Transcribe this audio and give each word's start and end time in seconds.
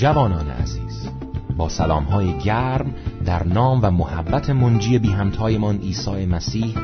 جوانان 0.00 0.50
عزیز 0.50 1.08
با 1.56 1.68
سلام 1.68 2.04
های 2.04 2.38
گرم 2.38 2.94
در 3.24 3.46
نام 3.46 3.80
و 3.82 3.90
محبت 3.90 4.50
منجی 4.50 4.98
بی 4.98 5.08
همتایمان 5.08 5.76
عیسی 5.76 6.26
مسیح 6.26 6.74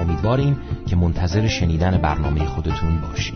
امیدواریم 0.00 0.58
که 0.86 0.96
منتظر 0.96 1.48
شنیدن 1.48 1.98
برنامه 1.98 2.44
خودتون 2.44 3.00
باشید 3.00 3.34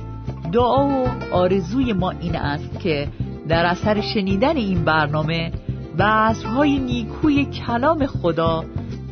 دعا 0.52 0.86
و 0.86 1.08
آرزوی 1.32 1.93
ما 1.93 2.11
این 2.11 2.36
است 2.36 2.80
که 2.80 3.08
در 3.48 3.64
اثر 3.66 4.00
شنیدن 4.00 4.57
این 4.57 4.84
برنامه 4.84 5.53
بذرهای 5.98 6.79
نیکوی 6.79 7.44
کلام 7.44 8.07
خدا 8.07 8.64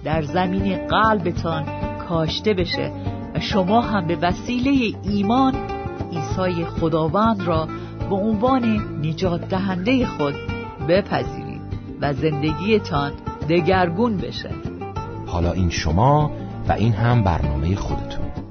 در 0.05 0.23
زمین 0.23 0.87
قلبتان 0.87 1.65
کاشته 2.09 2.55
بشه 2.55 2.93
و 3.35 3.41
شما 3.41 3.81
هم 3.81 4.07
به 4.07 4.17
وسیله 4.17 4.99
ایمان 5.03 5.55
عیسی 6.13 6.65
خداوند 6.65 7.43
را 7.43 7.69
به 8.13 8.19
عنوان 8.19 8.65
نجات 9.03 9.49
دهنده 9.49 10.07
خود 10.07 10.35
بپذیرید 10.89 11.61
و 12.01 12.13
زندگیتان 12.13 13.13
دگرگون 13.49 14.17
بشه. 14.17 14.51
حالا 15.27 15.53
این 15.53 15.71
شما 15.71 16.31
و 16.69 16.73
این 16.73 16.93
هم 16.93 17.25
برنامه 17.25 17.77
خودتون. 17.77 18.42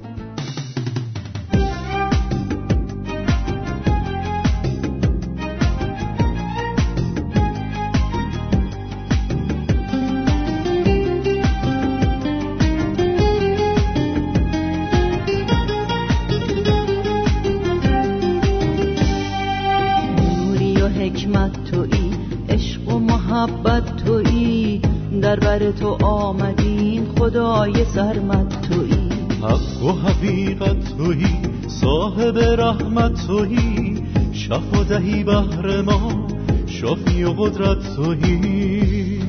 تویی 33.26 34.02
شفا 34.32 34.82
دهی 34.82 35.24
بهر 35.24 35.82
ما 35.82 36.26
شافی 36.66 37.24
و 37.24 37.30
قدرت 37.30 37.96
تویی 37.96 39.22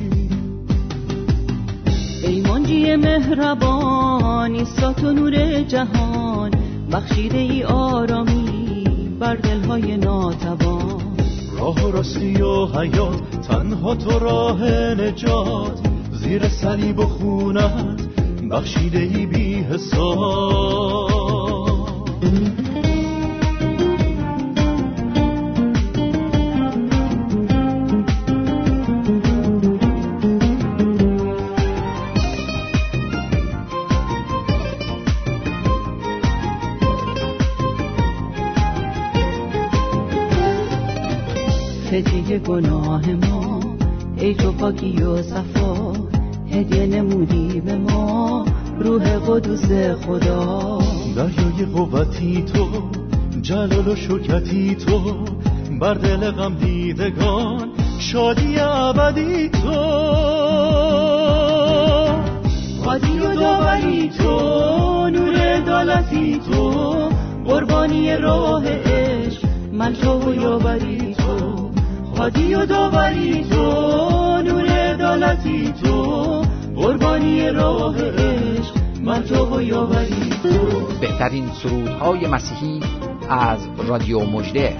ای 2.22 2.40
منجی 2.40 2.96
مهربانی 2.96 4.64
سات 4.64 5.04
و 5.04 5.12
نور 5.12 5.62
جهان 5.62 6.50
بخشیده 6.92 7.38
ای 7.38 7.64
آرامی 7.64 8.84
بر 9.20 9.34
دلهای 9.36 9.96
ناتوان. 9.96 11.16
راه 11.58 11.86
و 11.86 11.90
راستی 11.90 12.42
و 12.42 12.66
حیات 12.66 13.40
تنها 13.48 13.94
تو 13.94 14.18
راه 14.18 14.62
نجات. 14.94 15.80
زیر 16.12 16.48
صلیب 16.48 16.98
و 16.98 17.06
خونت 17.06 18.00
بخشیده 18.50 18.98
ای 18.98 19.26
بی 19.26 19.54
حساب. 19.54 21.14
گناه 42.46 43.10
ما. 43.10 43.60
ای 44.16 44.34
تو 44.34 44.52
پاکی 44.52 45.02
و 45.02 45.22
صفا 45.22 45.92
هدیه 46.50 46.86
نمودی 46.86 47.60
به 47.60 47.76
ما. 47.76 48.44
روح 48.78 49.18
قدوس 49.18 49.66
خدا. 50.06 50.78
دریای 51.16 51.64
قوتی 51.74 52.42
تو 52.42 52.66
جلال 53.42 53.88
و 53.88 53.96
شکتی 53.96 54.74
تو. 54.74 55.24
بر 55.80 55.94
دل 55.94 56.30
غم 56.30 56.54
دیدگان 56.54 57.68
شادی 57.98 58.60
ابدی 58.60 59.48
تو. 59.48 59.70
قادی 62.84 63.18
و 63.18 63.34
داوری 63.34 64.08
تو 64.08 65.10
نور 65.10 65.36
عدالتی 65.36 66.40
تو. 66.50 66.94
قربانی 67.46 68.16
راه 68.16 68.68
عشق 68.68 69.44
من 69.72 69.92
تو 69.92 70.30
و 70.30 70.34
یاوری 70.34 71.14
تو. 71.14 71.63
قادی 72.16 72.54
و 72.54 72.66
داوری 72.66 73.44
تو 73.50 74.42
نور 74.42 74.66
عدالتی 74.66 75.72
تو. 75.82 76.42
قربانی 76.76 77.50
راه 77.50 77.96
عشق 78.02 78.74
من 79.02 79.22
تو 79.22 79.56
و 79.56 79.62
یاوری 79.62 80.30
تو. 80.42 80.48
بهترین 81.00 81.50
سرودهای 81.62 82.26
مسیحی 82.26 82.80
از 83.28 83.68
رادیو 83.88 84.20
مجده 84.20 84.76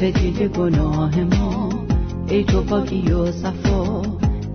فدیه 0.00 0.48
گناه 0.48 1.20
ما 1.20 1.47
ای 2.30 2.44
تو 2.44 2.62
پاکی 2.62 3.12
و 3.12 3.32
صفا 3.32 4.02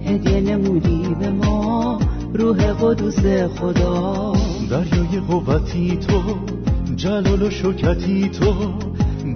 هدیه 0.06 0.42
نمودی 0.42 1.16
به 1.20 1.30
ما 1.30 2.00
روح 2.34 2.74
قدوس 2.74 3.20
خدا. 3.60 4.34
دریای 4.70 5.20
قوتی 5.30 5.98
تو 5.98 6.22
جلال 6.96 7.42
و 7.42 7.50
شکتی 7.50 8.30
تو 8.30 8.54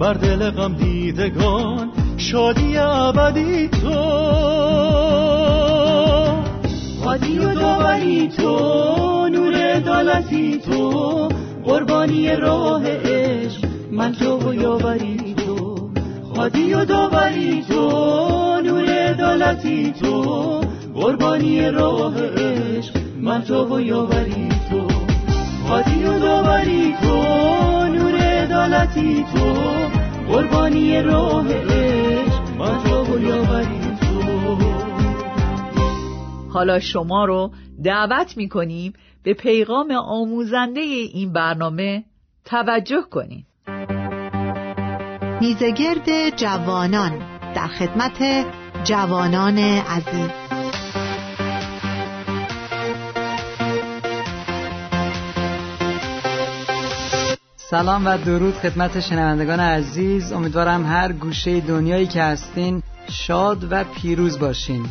بر 0.00 0.14
دل 0.14 0.50
غم 0.50 0.74
دیدگان 0.74 1.90
شادی 2.16 2.76
ابدی 2.76 3.68
تو. 3.68 3.88
قادی 7.04 7.38
و 7.38 7.54
داوری 7.54 8.28
تو 8.28 9.28
نور 9.28 9.54
عدالتی 9.54 10.58
تو. 10.58 11.28
قربانی 11.64 12.36
راه 12.36 12.82
عشق 12.86 13.64
من 13.92 14.12
تو 14.12 14.38
و 14.38 14.54
یاوری 14.54 15.27
تو 16.38 16.42
قادی 16.44 16.74
و 16.74 16.84
داوری 16.84 17.62
تو 17.62 18.60
نور 18.64 18.84
عدالتی 18.84 19.92
تو 19.92 20.60
قربانی 20.94 21.70
راه 21.70 22.14
عشق 22.26 22.94
تو 23.46 23.76
و 23.76 23.80
یاوری 23.80 24.48
تو. 24.70 24.80
قادی 25.68 26.04
و 26.04 26.18
داوری 26.18 26.94
تو 27.02 27.16
نور 27.86 28.14
عدالتی 28.14 29.24
تو 29.34 29.52
قربانی 30.32 31.02
راه 31.02 31.52
عشق 31.52 32.42
تو 32.84 33.14
و 33.14 33.20
یاوری 33.20 33.80
تو. 34.00 34.56
حالا 36.52 36.78
شما 36.78 37.24
رو 37.24 37.50
دعوت 37.84 38.36
می 38.36 38.48
کنیم 38.48 38.92
به 39.22 39.34
پیغام 39.34 39.90
آموزنده 39.90 40.80
این 40.80 41.32
برنامه 41.32 42.04
توجه 42.44 43.02
کنید 43.10 43.46
میزگرد 45.40 46.36
جوانان 46.36 47.12
در 47.54 47.66
خدمت 47.66 48.46
جوانان 48.84 49.58
عزیز. 49.58 50.30
سلام 57.56 58.06
و 58.06 58.18
درود 58.18 58.54
خدمت 58.54 59.00
شنوندگان 59.00 59.60
عزیز. 59.60 60.32
امیدوارم 60.32 60.86
هر 60.86 61.12
گوشه 61.12 61.60
دنیایی 61.60 62.06
که 62.06 62.22
هستین 62.22 62.82
شاد 63.10 63.72
و 63.72 63.84
پیروز 63.84 64.38
باشین. 64.38 64.86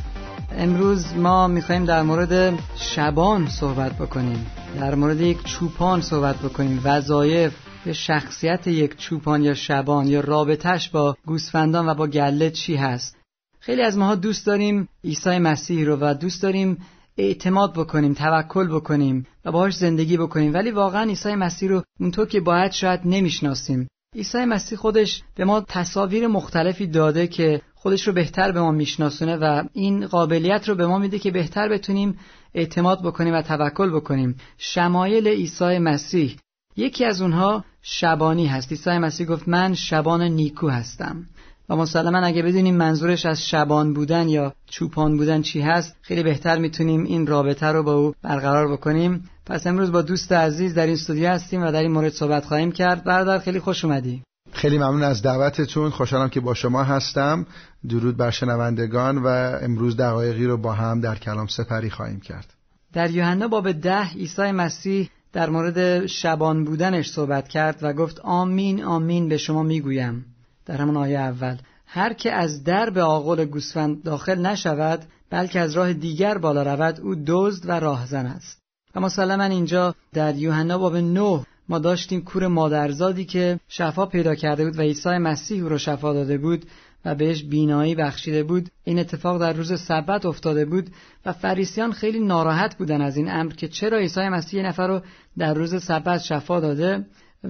امروز 0.58 1.16
ما 1.16 1.48
می‌خوایم 1.48 1.86
در 1.86 2.02
مورد 2.02 2.60
شبان 2.76 3.48
صحبت 3.48 3.92
بکنیم. 3.92 4.46
در 4.80 4.96
مورد 4.96 5.22
یک 5.22 5.44
چوپان 5.44 6.02
صحبت 6.02 6.36
بکنیم. 6.36 6.82
وظایف 6.84 7.54
به 7.88 7.94
شخصیت 7.94 8.68
یک 8.68 8.98
چوپان 8.98 9.44
یا 9.44 9.54
شبان 9.54 10.08
یا 10.08 10.20
رابطش 10.20 10.90
با 10.90 11.18
گوسفندان 11.26 11.90
و 11.90 11.94
با 11.94 12.08
گله 12.08 12.52
چی 12.52 12.76
هست؟ 12.76 13.18
خیلی 13.60 13.82
از 13.82 13.98
ماها 13.98 14.16
دوست 14.16 14.46
داریم 14.46 14.90
عیسی 15.04 15.38
مسیح 15.38 15.86
رو 15.86 15.98
و 16.02 16.14
دوست 16.14 16.44
داریم 16.44 16.78
اعتماد 17.18 17.74
بکنیم 17.74 18.14
توکل 18.14 18.68
بکنیم 18.68 19.28
و 19.46 19.52
باهاش 19.52 19.76
زندگی 19.76 20.18
بکنیم. 20.18 20.54
ولی 20.54 20.72
واقعا 20.72 21.04
عیسی 21.04 21.36
مسیح 21.36 21.70
رو 21.70 21.84
اونطور 22.00 22.28
که 22.28 22.40
باید 22.40 22.72
شاید 22.72 23.00
نمی‌شناسیم. 23.06 23.88
عیسی 24.16 24.46
مسیح 24.46 24.78
خودش 24.78 25.24
به 25.36 25.46
ما 25.46 25.62
تصاویر 25.62 26.28
مختلفی 26.28 26.88
داده 26.88 27.28
که 27.28 27.62
خودش 27.76 28.08
رو 28.08 28.14
بهتر 28.14 28.52
به 28.52 28.62
ما 28.62 28.72
میشناسونه 28.72 29.36
و 29.36 29.64
این 29.74 30.08
قابلیت 30.08 30.70
رو 30.70 30.76
به 30.76 30.88
ما 30.88 31.00
میده 31.00 31.20
که 31.20 31.32
بهتر 31.32 31.70
بتونیم 31.70 32.20
اعتماد 32.54 33.04
بکنیم 33.04 33.34
و 33.34 33.42
توکل 33.42 33.90
بکنیم. 33.90 34.36
شمایل 34.58 35.28
عیسی 35.28 35.78
مسیح 35.78 36.38
یکی 36.78 37.06
از 37.06 37.22
اونها 37.22 37.64
شبانی 37.90 38.48
هست 38.48 38.72
عیسی 38.72 38.98
مسیح 38.98 39.28
گفت 39.28 39.48
من 39.48 39.74
شبان 39.74 40.22
نیکو 40.22 40.70
هستم. 40.70 41.26
و 41.70 41.76
مسلما 41.76 42.18
اگه 42.18 42.42
بدونیم 42.44 42.76
منظورش 42.76 43.26
از 43.26 43.48
شبان 43.48 43.94
بودن 43.94 44.30
یا 44.30 44.54
چوپان 44.66 45.18
بودن 45.18 45.42
چی 45.42 45.62
هست 45.62 45.96
خیلی 46.02 46.24
بهتر 46.24 46.58
می‌تونیم 46.58 47.04
این 47.04 47.28
رابطه 47.28 47.66
رو 47.68 47.84
با 47.84 47.94
او 47.94 48.14
برقرار 48.24 48.72
بکنیم. 48.72 49.30
پس 49.46 49.68
امروز 49.68 49.92
با 49.92 50.02
دوست 50.02 50.32
عزیز 50.32 50.74
در 50.74 50.86
این 50.86 50.94
استودیو 50.94 51.30
هستیم 51.30 51.64
و 51.64 51.72
در 51.72 51.82
این 51.82 51.92
مورد 51.92 52.12
صحبت 52.12 52.46
خواهیم 52.46 52.72
کرد. 52.72 53.04
برادر 53.04 53.40
خیلی 53.40 53.60
خوش 53.60 53.86
اومدی. 53.86 54.24
خیلی 54.52 54.78
ممنون 54.78 55.04
از 55.04 55.22
دعوتتون. 55.22 55.90
خوشحالم 55.90 56.30
که 56.30 56.40
با 56.40 56.54
شما 56.54 56.84
هستم. 56.84 57.46
درود 57.90 58.18
بر 58.18 58.32
شنوندگان 58.32 59.18
و 59.18 59.28
امروز 59.62 59.98
دقایقی 59.98 60.46
رو 60.46 60.58
با 60.58 60.74
هم 60.74 61.02
در 61.02 61.16
کلام 61.16 61.48
سپری 61.48 61.90
خواهیم 61.90 62.20
کرد. 62.20 62.54
در 62.94 63.12
یوحنا 63.12 63.48
باب 63.48 63.72
ده 63.72 64.10
عیسی 64.10 64.52
مسیح 64.52 65.10
در 65.34 65.50
مورد 65.50 66.06
شبان 66.06 66.64
بودنش 66.64 67.10
صحبت 67.10 67.48
کرد 67.48 67.80
و 67.82 67.94
گفت 67.94 68.20
آمین 68.20 68.84
آمین 68.84 69.30
به 69.30 69.38
شما 69.38 69.64
می‌گویم. 69.64 70.26
در 70.66 70.78
همون 70.78 70.98
آیه 70.98 71.20
اول 71.20 71.58
هر 71.86 72.14
که 72.14 72.32
از 72.32 72.64
در 72.64 72.90
به 72.90 73.04
آغل 73.04 73.46
گوسفند 73.46 74.04
داخل 74.04 74.46
نشود 74.46 75.06
بلکه 75.30 75.60
از 75.60 75.74
راه 75.74 75.94
دیگر 75.94 76.38
بالا 76.38 76.64
رود 76.64 77.02
او 77.02 77.16
دزد 77.28 77.70
و 77.70 77.72
راهزن 77.72 78.26
است. 78.26 78.62
و 78.96 79.00
مسلما 79.00 79.44
اینجا 79.44 79.96
در 80.14 80.36
یوحنا 80.36 80.78
باب 80.78 80.96
9 80.96 81.44
ما 81.70 81.80
داشتیم 81.80 82.22
کور 82.22 82.48
مادرزادی 82.48 83.26
که 83.26 83.60
شفا 83.68 84.06
پیدا 84.06 84.36
کرده 84.36 84.66
بود 84.66 84.80
و 84.80 84.82
عیسی 84.82 85.10
مسیح 85.10 85.64
او 85.64 85.70
را 85.70 85.78
شفا 85.78 86.14
داده 86.14 86.38
بود. 86.38 86.66
و 87.06 87.16
بهش 87.16 87.44
بینایی 87.44 87.96
بخشیده 87.96 88.44
بود. 88.44 88.70
این 88.84 89.00
اتفاق 89.00 89.40
در 89.40 89.54
روز 89.54 89.82
سبت 89.82 90.26
افتاده 90.26 90.66
بود 90.66 90.90
و 91.26 91.34
فریسیان 91.34 91.92
خیلی 91.92 92.20
ناراحت 92.20 92.78
بودن 92.78 93.02
از 93.02 93.18
این 93.18 93.32
امر 93.32 93.52
که 93.52 93.68
چرا 93.68 93.98
عیسی 93.98 94.30
مسیح 94.30 94.64
نفر 94.64 94.88
رو 94.88 95.02
در 95.38 95.54
روز 95.54 95.84
سبت 95.84 96.22
شفا 96.22 96.60
داده 96.60 97.06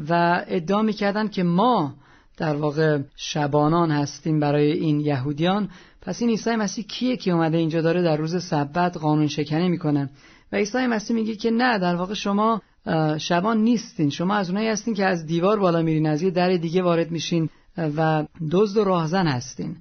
و 0.09 0.44
ادعا 0.47 0.81
می‌کردن 0.81 1.27
که 1.27 1.44
ما 1.44 1.95
در 2.38 2.55
واقع 2.55 2.99
شبانان 3.15 3.91
هستیم 3.91 4.39
برای 4.39 4.71
این 4.71 4.99
یهودیان. 4.99 5.69
پس 6.01 6.21
این 6.21 6.29
عیسی 6.29 6.55
مسیح 6.55 6.85
کیه 6.85 7.17
که 7.17 7.31
اومده 7.31 7.57
اینجا 7.57 7.81
داره 7.81 8.01
در 8.01 8.17
روز 8.17 8.44
سبت 8.44 8.97
قانون 8.97 9.27
شکنی 9.27 9.69
می‌کنه؟ 9.69 10.09
و 10.51 10.55
عیسی 10.55 10.88
مسیح 10.88 11.15
میگه 11.15 11.35
که 11.35 11.51
نه 11.51 11.79
در 11.79 11.95
واقع 11.95 12.13
شما 12.13 12.61
شبان 13.17 13.57
نیستین. 13.57 14.09
شما 14.09 14.35
از 14.35 14.49
اونایی 14.49 14.67
هستین 14.67 14.94
که 14.94 15.05
از 15.05 15.25
دیوار 15.25 15.59
بالا 15.59 15.81
میرین 15.81 16.07
از 16.07 16.21
یه 16.21 16.29
در 16.29 16.57
دیگه 16.57 16.81
وارد 16.81 17.11
میشین. 17.11 17.49
و 17.77 18.25
دزد 18.51 18.77
و 18.77 18.83
راهزن 18.83 19.27
هستین. 19.27 19.77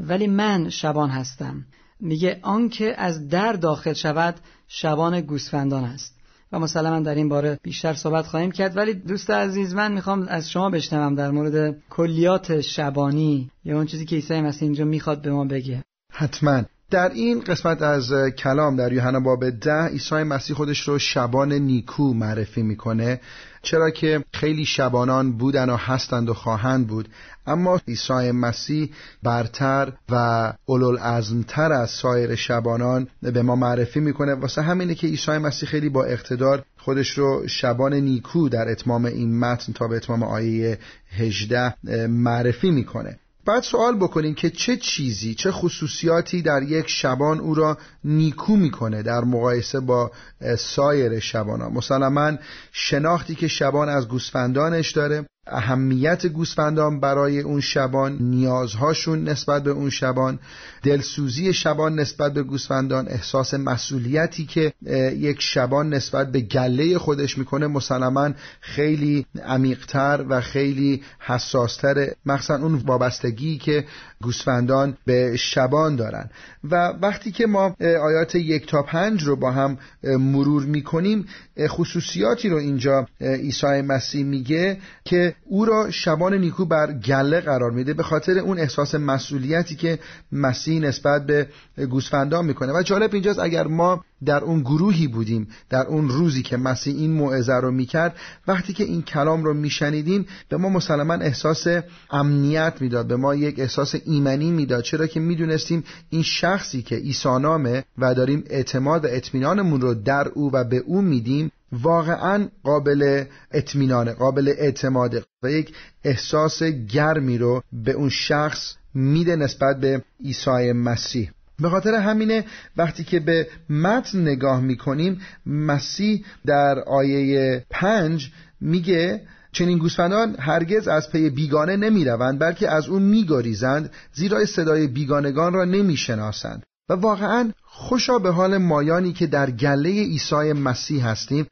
ولی 0.00 0.26
من 0.26 0.70
شبان 0.70 1.10
هستم. 1.10 1.64
میگه 2.00 2.38
آنکه 2.42 2.94
از 2.98 3.28
در 3.28 3.52
داخل 3.52 3.92
شود 3.92 4.34
شبان 4.68 5.20
گوسفندان 5.20 5.84
است. 5.84 6.16
و 6.52 6.58
مسلما 6.58 7.00
در 7.00 7.14
این 7.14 7.28
باره 7.28 7.58
بیشتر 7.62 7.94
صحبت 7.94 8.26
خواهیم 8.26 8.50
کرد. 8.50 8.76
ولی 8.76 8.94
دوست 8.94 9.30
عزیز 9.30 9.74
من 9.74 9.92
می‌خوام 9.92 10.26
از 10.28 10.50
شما 10.50 10.70
بشنوم 10.70 11.14
در 11.14 11.30
مورد 11.30 11.76
کلیات 11.90 12.60
شبانی 12.60 13.50
یا 13.64 13.76
اون 13.76 13.86
چیزی 13.86 14.04
که 14.04 14.16
عیسی 14.16 14.40
مسیح 14.40 14.62
اینجا 14.62 14.84
می‌خواد 14.84 15.22
به 15.22 15.32
ما 15.32 15.44
بگه. 15.44 15.84
حتما. 16.12 16.62
در 16.90 17.08
این 17.08 17.40
قسمت 17.40 17.82
از 17.82 18.12
کلام 18.38 18.76
در 18.76 18.92
یوحنا 18.92 19.20
باب 19.20 19.50
ده 19.50 19.86
عیسی 19.86 20.14
مسیح 20.14 20.56
خودش 20.56 20.80
رو 20.80 20.98
شبان 20.98 21.52
نیکو 21.52 22.14
معرفی 22.14 22.62
می‌کنه. 22.62 23.20
چرا 23.62 23.90
که 23.90 24.24
خیلی 24.40 24.64
شبانان 24.64 25.32
بودن 25.32 25.70
و 25.70 25.76
هستند 25.76 26.28
و 26.28 26.34
خواهند 26.34 26.86
بود. 26.86 27.08
اما 27.46 27.80
عیسی 27.88 28.30
مسیح 28.30 28.90
برتر 29.22 29.92
و 30.10 30.52
اولوالعزمتر 30.66 31.72
از 31.72 31.90
سایر 31.90 32.34
شبانان 32.34 33.08
به 33.22 33.42
ما 33.42 33.56
معرفی 33.56 34.00
می‌کنه. 34.00 34.34
واسه 34.34 34.62
همینه 34.62 34.94
که 34.94 35.06
عیسی 35.06 35.30
مسیح 35.38 35.68
خیلی 35.68 35.88
با 35.88 36.04
اقتدار 36.04 36.64
خودش 36.78 37.18
رو 37.18 37.48
شبان 37.48 37.94
نیکو 37.94 38.48
در 38.48 38.68
اتمام 38.68 39.04
این 39.04 39.38
متن 39.38 39.72
تا 39.72 39.88
به 39.88 39.96
اتمام 39.96 40.22
آیه 40.22 40.78
18 41.18 41.74
معرفی 42.06 42.70
می‌کنه. 42.70 43.18
بعد 43.46 43.62
سوال 43.62 43.96
بکنیم 43.96 44.34
که 44.34 44.50
چه 44.50 44.76
چیزی 44.76 45.34
چه 45.34 45.52
خصوصیاتی 45.52 46.42
در 46.42 46.62
یک 46.62 46.88
شبان 46.88 47.40
او 47.40 47.54
را 47.54 47.78
نیکو 48.04 48.56
می‌کنه 48.56 49.02
در 49.02 49.20
مقایسه 49.20 49.80
با 49.80 50.10
سایر 50.58 51.18
شبان 51.18 51.62
مسلما 51.62 52.32
شناختی 52.72 53.34
که 53.34 53.48
شبان 53.48 53.88
از 53.88 54.08
گوسفندانش 54.08 54.90
داره. 54.90 55.26
اهمیت 55.46 56.26
گوسفندان 56.26 57.00
برای 57.00 57.40
اون 57.40 57.60
شبان 57.60 58.16
نیازهاشون 58.20 59.24
نسبت 59.24 59.62
به 59.62 59.70
اون 59.70 59.90
شبان 59.90 60.38
دلسوزی 60.82 61.52
شبان 61.52 62.00
نسبت 62.00 62.34
به 62.34 62.42
گوسفندان 62.42 63.08
احساس 63.08 63.54
مسئولیتی 63.54 64.46
که 64.46 64.72
یک 65.16 65.36
شبان 65.40 65.94
نسبت 65.94 66.32
به 66.32 66.40
گله 66.40 66.98
خودش 66.98 67.38
می‌کنه 67.38 67.66
مسلما 67.66 68.30
خیلی 68.60 69.26
عمیقتر 69.44 70.24
و 70.28 70.40
خیلی 70.40 71.02
حساستر 71.18 72.10
مخصوصا 72.26 72.56
اون 72.56 72.74
وابستگی 72.74 73.58
که 73.58 73.84
گوسفندان 74.22 74.96
به 75.04 75.36
شبان 75.36 75.96
دارن. 75.96 76.30
و 76.64 76.92
وقتی 77.02 77.30
که 77.32 77.46
ما 77.46 77.76
آیات 77.80 78.34
یک 78.34 78.66
تا 78.66 78.82
پنج 78.82 79.22
رو 79.22 79.36
با 79.36 79.50
هم 79.50 79.78
مرور 80.04 80.64
می‌کنیم 80.64 81.26
خصوصیاتی 81.68 82.48
رو 82.48 82.56
اینجا 82.56 83.06
عیسی 83.20 83.66
مسیح 83.66 84.24
میگه 84.24 84.78
که 85.04 85.35
او 85.44 85.64
را 85.64 85.90
شبان 85.90 86.34
نیکو 86.34 86.64
بر 86.64 86.92
گله 86.92 87.40
قرار 87.40 87.70
میده 87.70 87.94
به 87.94 88.02
خاطر 88.02 88.38
اون 88.38 88.58
احساس 88.58 88.94
مسئولیتی 88.94 89.76
که 89.76 89.98
مسیح 90.32 90.80
نسبت 90.80 91.26
به 91.26 91.48
گوسفندان 91.90 92.44
می‌کنه. 92.44 92.72
و 92.72 92.82
جالب 92.82 93.14
اینجاست 93.14 93.38
اگر 93.38 93.66
ما 93.66 94.04
در 94.24 94.44
اون 94.44 94.60
گروهی 94.60 95.06
بودیم 95.06 95.48
در 95.70 95.86
اون 95.86 96.08
روزی 96.08 96.42
که 96.42 96.56
مسیح 96.56 96.96
این 96.96 97.12
موعظه 97.12 97.54
رو 97.54 97.70
می‌کرد 97.70 98.16
وقتی 98.48 98.72
که 98.72 98.84
این 98.84 99.02
کلام 99.02 99.44
رو 99.44 99.54
میشنیدیم 99.54 100.26
به 100.48 100.56
ما 100.56 100.68
مسلما 100.68 101.14
احساس 101.14 101.66
امنیت 102.10 102.74
می‌داد 102.80 103.06
به 103.06 103.16
ما 103.16 103.34
یک 103.34 103.58
احساس 103.58 103.94
ایمنی 104.04 104.50
می‌داد. 104.50 104.82
چرا 104.82 105.06
که 105.06 105.20
می‌دونستیم 105.20 105.84
این 106.10 106.22
شخصی 106.22 106.82
که 106.82 106.96
عیسی 106.96 107.38
نامه 107.38 107.84
و 107.98 108.14
داریم 108.14 108.44
اعتماد 108.46 109.04
و 109.04 109.08
اطمینانمون 109.10 109.80
رو 109.80 109.94
در 109.94 110.28
او 110.28 110.50
و 110.52 110.64
به 110.64 110.76
او 110.76 111.02
میدیم 111.02 111.52
واقعا 111.72 112.48
قابل 112.62 113.24
اطمینانه 113.52 114.12
قابل 114.12 114.48
اعتماده 114.58 115.24
و 115.42 115.50
یک 115.50 115.74
احساس 116.04 116.62
گرمی 116.62 117.38
رو 117.38 117.62
به 117.72 117.92
اون 117.92 118.08
شخص 118.08 118.74
میده 118.94 119.36
نسبت 119.36 119.80
به 119.80 120.02
عیسی 120.24 120.72
مسیح. 120.72 121.30
به 121.60 121.68
خاطر 121.68 121.94
همینه 121.94 122.44
وقتی 122.76 123.04
که 123.04 123.20
به 123.20 123.48
متن 123.70 124.18
نگاه 124.18 124.60
می‌کنیم 124.60 125.20
مسیح 125.46 126.24
در 126.46 126.78
آیه 126.78 127.64
پنج 127.70 128.30
میگه 128.60 129.22
چنین 129.52 129.78
گوسفندان 129.78 130.36
هرگز 130.38 130.88
از 130.88 131.10
پی 131.10 131.30
بیگانه 131.30 131.76
نمی‌روند 131.76 132.38
بلکه 132.38 132.70
از 132.70 132.88
اون 132.88 133.02
میگریزند 133.02 133.90
زیرا 134.12 134.44
صدای 134.44 134.86
بیگانگان 134.86 135.52
را 135.52 135.64
نمی‌شناسند. 135.64 136.62
و 136.88 136.92
واقعا 136.92 137.52
خوشا 137.62 138.18
به 138.18 138.30
حال 138.30 138.58
مایانی 138.58 139.12
که 139.12 139.26
در 139.26 139.50
گله 139.50 139.90
عیسی 139.90 140.52
مسیح 140.52 141.08
هستیم 141.08 141.46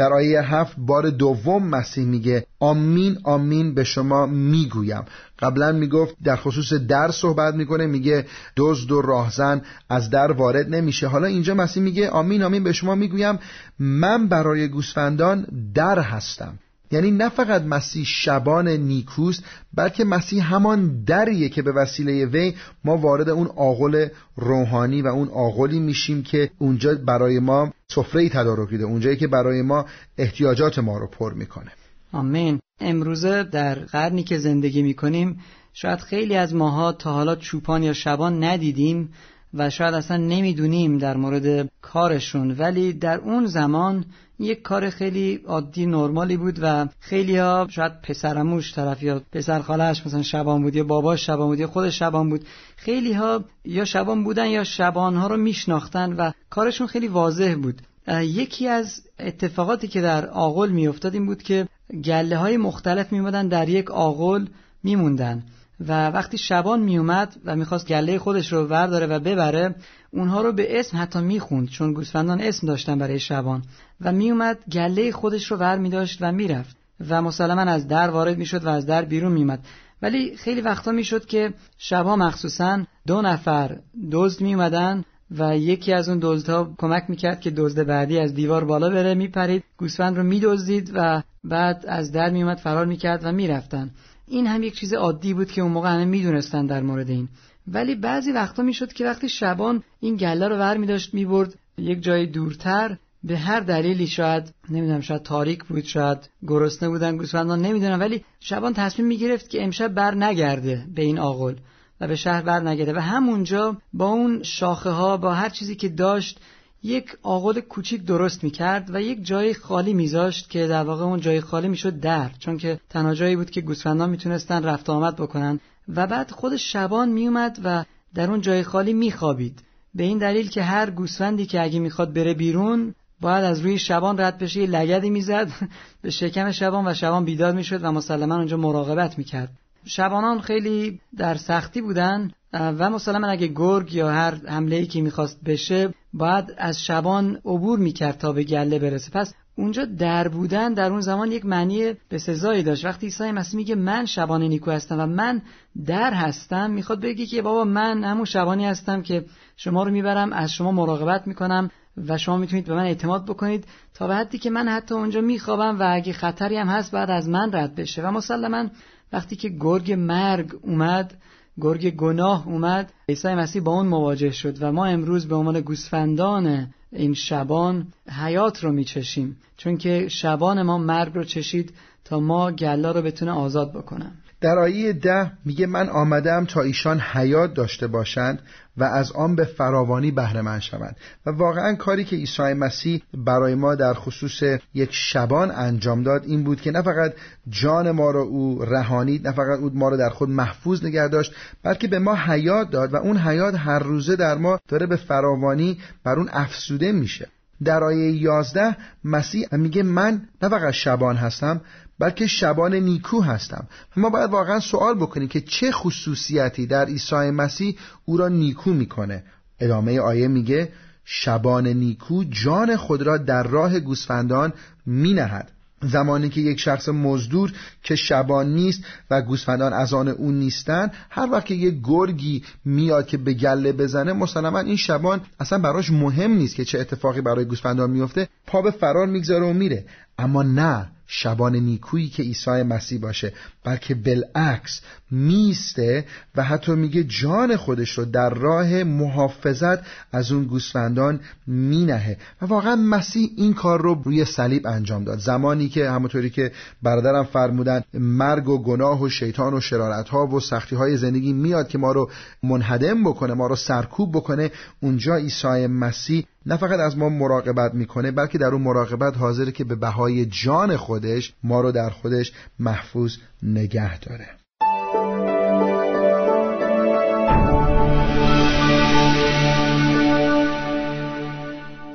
در 0.00 0.12
آیه 0.12 0.40
هفت 0.40 0.74
بار 0.78 1.10
دوم 1.10 1.66
مسیح 1.66 2.04
میگه 2.04 2.46
آمین 2.60 3.18
آمین 3.24 3.74
به 3.74 3.84
شما 3.84 4.26
می‌گویم. 4.26 5.04
قبلا 5.38 5.72
می‌گفت 5.72 6.14
در 6.24 6.36
خصوص 6.36 6.72
در 6.72 7.10
صحبت 7.10 7.54
می‌کنه 7.54 7.86
میگه 7.86 8.26
دزد 8.56 8.92
و 8.92 9.02
راهزن 9.02 9.62
از 9.88 10.10
در 10.10 10.32
وارد 10.32 10.74
نمیشه. 10.74 11.06
حالا 11.06 11.26
اینجا 11.26 11.54
مسیح 11.54 11.82
میگه 11.82 12.10
آمین 12.10 12.42
آمین 12.42 12.64
به 12.64 12.72
شما 12.72 12.94
می‌گویم. 12.94 13.38
من 13.78 14.28
برای 14.28 14.68
گوسفندان 14.68 15.46
در 15.74 15.98
هستم. 15.98 16.58
یعنی 16.90 17.10
نه 17.10 17.28
فقط 17.28 17.62
مسیح 17.62 18.04
شبان 18.04 18.68
نیکوست 18.68 19.44
بلکه 19.74 20.04
مسیح 20.04 20.54
همان 20.54 21.04
دریه 21.04 21.48
که 21.48 21.62
به 21.62 21.72
وسیله 21.72 22.26
وی 22.26 22.54
ما 22.84 22.96
وارد 22.96 23.28
اون 23.28 23.46
آغل 23.56 24.08
روحانی 24.36 25.02
و 25.02 25.06
اون 25.06 25.28
آغلی 25.28 25.80
میشیم 25.80 26.22
که 26.22 26.50
اونجا 26.58 26.94
برای 26.94 27.38
ما 27.38 27.72
سفره 27.88 28.28
تدارک 28.28 28.70
دیده 28.70 28.84
اونجایی 28.84 29.16
که 29.16 29.26
برای 29.26 29.62
ما 29.62 29.86
احتیاجات 30.18 30.78
ما 30.78 30.98
رو 30.98 31.06
پر 31.06 31.32
می‌کنه. 31.32 31.70
آمین. 32.12 32.60
امروزه 32.80 33.42
در 33.42 33.74
قرنی 33.74 34.22
که 34.22 34.38
زندگی 34.38 34.82
می‌کنیم 34.82 35.40
شاید 35.72 35.98
خیلی 35.98 36.36
از 36.36 36.54
ماها 36.54 36.92
تا 36.92 37.12
حالا 37.12 37.36
چوپان 37.36 37.82
یا 37.82 37.92
شبان 37.92 38.44
ندیدیم 38.44 39.12
و 39.54 39.70
شاید 39.70 39.94
اصلا 39.94 40.16
نمی‌دونیم 40.16 40.98
در 40.98 41.16
مورد 41.16 41.70
کارشون 41.82 42.50
ولی 42.50 42.92
در 42.92 43.18
اون 43.18 43.46
زمان 43.46 44.04
یک 44.40 44.62
کار 44.62 44.90
خیلی 44.90 45.40
عادی 45.46 45.86
نرمالی 45.86 46.36
بود 46.36 46.58
و 46.62 46.86
خیلی 47.00 47.36
ها 47.36 47.66
شاید 47.70 48.02
پسرموش 48.02 48.74
طرف 48.74 49.02
یا 49.02 49.22
پسر 49.32 49.60
خالش 49.60 50.06
مثلا 50.06 50.22
شبان 50.22 50.62
بود 50.62 50.76
یا 50.76 50.84
باباش 50.84 51.26
شبان 51.26 51.48
بود 51.48 51.60
یا 51.60 51.66
خود 51.66 51.90
شبان 51.90 52.30
بود 52.30 52.44
خیلی 52.76 53.12
ها 53.12 53.44
یا 53.64 53.84
شبان 53.84 54.24
بودن 54.24 54.46
یا 54.46 54.64
شبان 54.64 55.16
ها 55.16 55.26
رو 55.26 55.36
میشناختن 55.36 56.12
و 56.12 56.30
کارشون 56.50 56.86
خیلی 56.86 57.08
واضح 57.08 57.54
بود. 57.62 57.82
یکی 58.08 58.68
از 58.68 59.02
اتفاقاتی 59.18 59.88
که 59.88 60.00
در 60.00 60.26
آغل 60.26 60.68
میافتاد 60.68 61.14
این 61.14 61.26
بود 61.26 61.42
که 61.42 61.68
گله 62.04 62.36
های 62.36 62.56
مختلف 62.56 63.12
میمدن 63.12 63.48
در 63.48 63.68
یک 63.68 63.90
آغل 63.90 64.46
میموندن 64.82 65.42
و 65.88 66.10
وقتی 66.10 66.38
شبان 66.38 66.80
میومد 66.80 67.36
و 67.44 67.56
می‌خواست 67.56 67.88
گله 67.88 68.18
خودش 68.18 68.52
رو 68.52 68.66
ورداره 68.66 69.06
و 69.06 69.18
ببره 69.18 69.74
اونها 70.12 70.42
رو 70.42 70.52
به 70.52 70.80
اسم 70.80 70.98
حتی 70.98 71.20
می‌خوند 71.20 71.68
چون 71.68 71.92
گوسفندان 71.92 72.40
اسم 72.40 72.66
داشتن 72.66 72.98
برای 72.98 73.18
شبان. 73.18 73.62
و 74.00 74.12
میومد 74.12 74.58
گله 74.72 75.12
خودش 75.12 75.50
رو 75.50 75.56
ور 75.56 75.78
میداشت 75.78 76.18
و 76.20 76.32
می‌رفت. 76.32 76.76
و 77.08 77.22
مسلما 77.22 77.60
از 77.60 77.88
در 77.88 78.10
وارد 78.10 78.38
می‌شد 78.38 78.64
و 78.64 78.68
از 78.68 78.86
در 78.86 79.04
بیرون 79.04 79.32
میومد 79.32 79.60
ولی 80.02 80.36
خیلی 80.36 80.60
وقتا 80.60 80.92
می‌شد 80.92 81.26
که 81.26 81.54
شبها 81.78 82.16
مخصوصا 82.16 82.82
دو 83.06 83.22
نفر 83.22 83.78
دزد 84.12 84.40
می 84.40 84.54
اومدن 84.54 85.04
و 85.38 85.58
یکی 85.58 85.92
از 85.92 86.08
اون 86.08 86.18
دزدها 86.22 86.74
کمک 86.78 87.04
می‌کرد 87.08 87.40
که 87.40 87.50
دزد 87.50 87.86
بعدی 87.86 88.18
از 88.18 88.34
دیوار 88.34 88.64
بالا 88.64 88.90
بره 88.90 89.14
میپرید. 89.14 89.64
گوسفند 89.76 90.16
رو 90.16 90.22
میدزدید 90.22 90.90
و 90.94 91.22
بعد 91.44 91.84
از 91.88 92.12
در 92.12 92.30
میومد 92.30 92.58
فرار 92.58 92.86
می‌کرد 92.86 93.20
و 93.24 93.32
می‌رفتن. 93.32 93.90
این 94.26 94.46
هم 94.46 94.62
یک 94.62 94.74
چیز 94.74 94.92
عادی 94.94 95.34
بود 95.34 95.50
که 95.50 95.62
اون 95.62 95.72
موقع 95.72 95.88
همه 95.88 96.04
می‌دونستن 96.04 96.66
در 96.66 96.82
مورد 96.82 97.10
این. 97.10 97.28
ولی 97.70 97.94
بعضی 97.94 98.32
وقتا 98.32 98.62
می‌شد 98.62 98.92
که 98.92 99.04
وقتی 99.04 99.28
شبان 99.28 99.82
این 100.00 100.16
گله 100.16 100.48
رو 100.48 100.56
ور 100.56 100.76
میداشت 100.76 101.14
می‌برد 101.14 101.54
یک 101.78 102.02
جای 102.02 102.26
دورتر. 102.26 102.96
به 103.22 103.38
هر 103.38 103.60
دلیلی 103.60 104.06
شاید 104.06 104.54
نمی‌دونم 104.70 105.00
شاید 105.00 105.22
تاریک 105.22 105.64
بود 105.64 105.84
شاید 105.84 106.18
گرسنه 106.48 106.88
بودن 106.88 107.16
گوسفندان 107.16 107.62
نمی‌دونم 107.62 108.00
ولی 108.00 108.24
شبان 108.40 108.74
تصمیم 108.74 109.08
می‌گرفت 109.08 109.50
که 109.50 109.64
امشب 109.64 109.88
بر 109.88 110.14
نگرده 110.14 110.86
به 110.94 111.02
این 111.02 111.18
آقل 111.18 111.54
و 112.00 112.08
به 112.08 112.16
شهر 112.16 112.42
بر 112.42 112.60
نگرده 112.60 112.92
و 112.92 112.98
همونجا 112.98 113.76
با 113.92 114.06
اون 114.06 114.42
شاخه 114.42 114.90
ها 114.90 115.16
با 115.16 115.34
هر 115.34 115.48
چیزی 115.48 115.76
که 115.76 115.88
داشت 115.88 116.40
یک 116.82 117.16
آقل 117.22 117.60
کوچیک 117.60 118.04
درست 118.04 118.44
می‌کرد 118.44 118.94
و 118.94 119.02
یک 119.02 119.24
جای 119.24 119.54
خالی 119.54 119.94
میذاشت 119.94 120.50
که 120.50 120.66
در 120.66 120.82
واقع 120.84 121.04
اون 121.04 121.20
جای 121.20 121.40
خالی 121.40 121.68
می‌شد 121.68 122.00
در. 122.00 122.30
چون 122.38 122.58
که 122.58 122.80
تنها 122.90 123.14
جایی 123.14 123.36
بود 123.36 123.50
که 123.50 123.60
گوسفندان 123.60 124.10
می‌تونستن 124.10 124.62
رفت 124.62 124.90
آمد 124.90 125.16
بکنن. 125.16 125.60
و 125.96 126.06
بعد 126.06 126.30
خود 126.30 126.56
شبان 126.56 127.08
میومد 127.08 127.58
و 127.64 127.84
در 128.14 128.30
اون 128.30 128.40
جای 128.40 128.62
خالی 128.62 128.92
میخوابید. 128.92 129.62
به 129.94 130.02
این 130.02 130.18
دلیل 130.18 130.48
که 130.48 130.62
هر 130.62 130.90
گوسفندی 130.90 131.46
که 131.46 131.62
اگه 131.62 131.78
می‌خواد 131.78 132.14
بره 132.14 132.34
بیرون 132.34 132.94
باید 133.20 133.44
از 133.44 133.60
روی 133.60 133.78
شبان 133.78 134.20
رد 134.20 134.38
بشه 134.38 134.60
یه 134.60 134.66
لگدی 134.66 135.10
می‌زد. 135.10 135.48
به 136.02 136.10
شکم 136.10 136.50
شبان 136.50 136.86
و 136.88 136.94
شبان 136.94 137.24
بیدار 137.24 137.52
می‌شد 137.52 137.84
و 137.84 137.92
مسلما 137.92 138.36
اونجا 138.36 138.56
مراقبت 138.56 139.18
می‌کرد. 139.18 139.50
شبانان 139.84 140.40
خیلی 140.40 141.00
در 141.16 141.34
سختی 141.34 141.80
بودن 141.80 142.30
و 142.52 142.90
مسلما 142.90 143.26
اگه 143.26 143.46
گرگ 143.46 143.94
یا 143.94 144.10
هر 144.10 144.34
حمله 144.46 144.76
ای 144.76 144.86
که 144.86 145.02
می‌خواست 145.02 145.44
بشه 145.44 145.94
باید 146.12 146.54
از 146.58 146.84
شبان 146.84 147.38
عبور 147.44 147.78
می‌کرد 147.78 148.18
تا 148.18 148.32
به 148.32 148.44
گله 148.44 148.78
برسه. 148.78 149.10
پس 149.10 149.34
اونجا 149.60 149.84
در 149.84 150.28
بودن 150.28 150.74
در 150.74 150.90
اون 150.90 151.00
زمان 151.00 151.32
یک 151.32 151.46
معنی 151.46 151.92
به 152.08 152.18
سزایی 152.18 152.62
داشت. 152.62 152.84
وقتی 152.84 153.06
عیسی 153.06 153.30
مسیح 153.30 153.56
میگه 153.56 153.74
من 153.74 154.06
شبان 154.06 154.42
نیکو 154.42 154.70
هستم 154.70 155.00
و 155.00 155.06
من 155.06 155.42
در 155.86 156.14
هستم 156.14 156.70
می‌خواد 156.70 157.00
بگه 157.00 157.26
که 157.26 157.42
بابا 157.42 157.64
من 157.64 158.04
همون 158.04 158.24
شبانی 158.24 158.66
هستم 158.66 159.02
که 159.02 159.24
شما 159.56 159.82
رو 159.82 159.90
می‌برم 159.90 160.32
از 160.32 160.52
شما 160.52 160.72
مراقبت 160.72 161.26
می‌کنم 161.26 161.70
و 162.08 162.18
شما 162.18 162.36
می‌تونید 162.36 162.66
به 162.66 162.74
من 162.74 162.84
اعتماد 162.84 163.24
بکنید 163.24 163.64
تا 163.94 164.06
به 164.06 164.14
حدی 164.14 164.38
که 164.38 164.50
من 164.50 164.68
حتی 164.68 164.94
اونجا 164.94 165.20
میخوابم 165.20 165.80
و 165.80 165.94
اگه 165.94 166.12
خطری 166.12 166.56
هم 166.56 166.68
هست 166.68 166.92
بعد 166.92 167.10
از 167.10 167.28
من 167.28 167.52
رد 167.52 167.74
بشه. 167.74 168.02
و 168.02 168.10
مسلما 168.10 168.64
وقتی 169.12 169.36
که 169.36 169.48
گرگ 169.48 169.92
مرگ 169.92 170.52
اومد 170.62 171.14
گرگ 171.60 171.90
گناه 171.90 172.48
اومد 172.48 172.92
عیسی 173.08 173.34
مسیح 173.34 173.62
با 173.62 173.72
اون 173.72 173.86
مواجه 173.86 174.30
شد 174.30 174.62
و 174.62 174.72
ما 174.72 174.86
امروز 174.86 175.28
به 175.28 175.34
عنوان 175.34 175.60
گوسفندان 175.60 176.74
این 176.92 177.14
شبان 177.14 177.92
حیات 178.22 178.64
رو 178.64 178.72
میچشیم. 178.72 179.36
چون 179.56 179.76
که 179.76 180.08
شبان 180.08 180.62
ما 180.62 180.78
مرگ 180.78 181.14
رو 181.14 181.24
چشید 181.24 181.74
تا 182.04 182.20
ما 182.20 182.52
گلا 182.52 182.92
رو 182.92 183.02
بتونه 183.02 183.32
آزاد 183.32 183.72
بکنم. 183.72 184.12
در 184.40 184.58
آیه 184.58 184.92
ده 184.92 185.32
میگه 185.44 185.66
من 185.66 185.88
آمدم 185.88 186.44
تا 186.44 186.60
ایشان 186.60 187.00
حیات 187.00 187.54
داشته 187.54 187.86
باشند 187.86 188.42
و 188.76 188.84
از 188.84 189.12
آن 189.12 189.36
به 189.36 189.44
فراوانی 189.44 190.10
بهره 190.10 190.42
من 190.42 190.60
شوند. 190.60 190.96
و 191.26 191.30
واقعا 191.30 191.74
کاری 191.74 192.04
که 192.04 192.16
عیسی 192.16 192.42
مسیح 192.42 193.02
برای 193.14 193.54
ما 193.54 193.74
در 193.74 193.94
خصوص 193.94 194.42
یک 194.74 194.90
شبان 194.92 195.50
انجام 195.50 196.02
داد 196.02 196.24
این 196.24 196.44
بود 196.44 196.60
که 196.60 196.70
نه 196.70 196.82
فقط 196.82 197.12
جان 197.48 197.90
ما 197.90 198.10
رو 198.10 198.20
او 198.20 198.64
رهانید 198.64 199.26
نه 199.28 199.32
فقط 199.32 199.58
او 199.58 199.70
ما 199.74 199.88
رو 199.88 199.96
در 199.96 200.10
خود 200.10 200.28
محفوظ 200.28 200.84
نگه 200.84 201.08
داشت 201.08 201.34
بلکه 201.62 201.88
به 201.88 201.98
ما 201.98 202.14
حیات 202.14 202.70
داد 202.70 202.94
و 202.94 202.96
اون 202.96 203.16
حیات 203.16 203.54
هر 203.54 203.78
روزه 203.78 204.16
در 204.16 204.38
ما 204.38 204.58
داره 204.68 204.86
به 204.86 204.96
فراوانی 204.96 205.78
بر 206.04 206.18
اون 206.18 206.28
افسوده 206.32 206.92
میشه. 206.92 207.28
در 207.64 207.84
آیه 207.84 208.12
11 208.12 208.76
مسیح 209.04 209.46
میگه 209.52 209.82
من 209.82 210.22
نه 210.42 210.48
فقط 210.48 210.72
شبان 210.72 211.16
هستم 211.16 211.60
بلکه 212.00 212.26
شبان 212.26 212.74
نیکو 212.74 213.20
هستم. 213.20 213.66
ما 213.96 214.10
باید 214.10 214.30
واقعا 214.30 214.60
سوال 214.60 214.94
بکنیم 214.94 215.28
که 215.28 215.40
چه 215.40 215.72
خصوصیتی 215.72 216.66
در 216.66 216.84
عیسی 216.84 217.30
مسیح 217.30 217.76
او 218.04 218.16
را 218.16 218.28
نیکو 218.28 218.72
می‌کنه. 218.72 219.22
ادامه 219.60 220.00
آیه 220.00 220.28
میگه 220.28 220.72
شبان 221.04 221.66
نیکو 221.66 222.24
جان 222.24 222.76
خود 222.76 223.02
را 223.02 223.16
در 223.16 223.42
راه 223.42 223.80
گوسفندان 223.80 224.52
مینهد. 224.86 225.50
زمانی 225.82 226.28
که 226.28 226.40
یک 226.40 226.60
شخص 226.60 226.88
مزدور 226.88 227.52
که 227.82 227.96
شبان 227.96 228.54
نیست 228.54 228.84
و 229.10 229.22
گوسفندان 229.22 229.72
از 229.72 229.94
آن 229.94 230.08
اون 230.08 230.34
نیستن 230.34 230.90
هر 231.10 231.28
وقت 231.32 231.46
که 231.46 231.54
یک 231.54 231.74
گرگی 231.84 232.44
میاد 232.64 233.06
که 233.06 233.16
به 233.16 233.34
گله 233.34 233.72
بزنه 233.72 234.12
مسلما 234.12 234.58
این 234.58 234.76
شبان 234.76 235.20
اصلا 235.40 235.58
براش 235.58 235.90
مهم 235.90 236.30
نیست 236.30 236.54
که 236.54 236.64
چه 236.64 236.80
اتفاقی 236.80 237.20
برای 237.20 237.44
گوسفندان 237.44 237.90
میفته 237.90 238.28
پا 238.46 238.62
به 238.62 238.70
فرار 238.70 239.06
می‌گذاره 239.06 239.46
و 239.46 239.52
میره. 239.52 239.84
اما 240.18 240.42
نه. 240.42 240.88
شبان 241.12 241.56
نیکویی 241.56 242.08
که 242.08 242.22
عیسی 242.22 242.62
مسیح 242.62 243.00
باشه 243.00 243.32
بلکه 243.64 243.94
بالعکس 243.94 244.80
میسته 245.10 246.04
و 246.36 246.42
حتی 246.42 246.72
میگه 246.72 247.04
جان 247.04 247.56
خودش 247.56 247.98
رو 247.98 248.04
در 248.04 248.30
راه 248.30 248.84
محافظت 248.84 249.78
از 250.12 250.32
اون 250.32 250.44
گوسفندان 250.44 251.20
مینهه. 251.46 252.16
و 252.42 252.46
واقعا 252.46 252.76
مسیح 252.76 253.30
این 253.36 253.54
کار 253.54 253.82
رو 253.82 254.02
روی 254.04 254.24
صلیب 254.24 254.66
انجام 254.66 255.04
داد. 255.04 255.18
زمانی 255.18 255.68
که 255.68 255.90
همونطوری 255.90 256.30
که 256.30 256.52
برادرم 256.82 257.24
فرمودن 257.24 257.82
مرگ 257.94 258.48
و 258.48 258.62
گناه 258.62 259.02
و 259.02 259.08
شیطان 259.08 259.54
و 259.54 259.60
شرارت 259.60 260.08
ها 260.08 260.26
و 260.26 260.40
سختی 260.40 260.76
های 260.76 260.96
زندگی 260.96 261.32
میاد 261.32 261.68
که 261.68 261.78
ما 261.78 261.92
رو 261.92 262.10
منهدم 262.42 263.04
بکنه 263.04 263.34
ما 263.34 263.46
رو 263.46 263.56
سرکوب 263.56 264.12
بکنه 264.12 264.50
اونجا 264.80 265.16
عیسی 265.16 265.66
مسیح 265.66 266.26
نه 266.46 266.56
فقط 266.56 266.80
از 266.80 266.98
ما 266.98 267.08
مراقبت 267.08 267.74
می‌کنه 267.74 268.10
بلکه 268.10 268.38
در 268.38 268.46
اون 268.46 268.62
مراقبت 268.62 269.16
حاضره 269.16 269.52
که 269.52 269.64
به 269.64 269.74
بهای 269.74 270.26
جان 270.26 270.76
خودش 270.76 271.34
ما 271.42 271.60
رو 271.60 271.72
در 271.72 271.90
خودش 271.90 272.32
محفوظ 272.58 273.16
نگه 273.42 273.98
داره. 273.98 274.26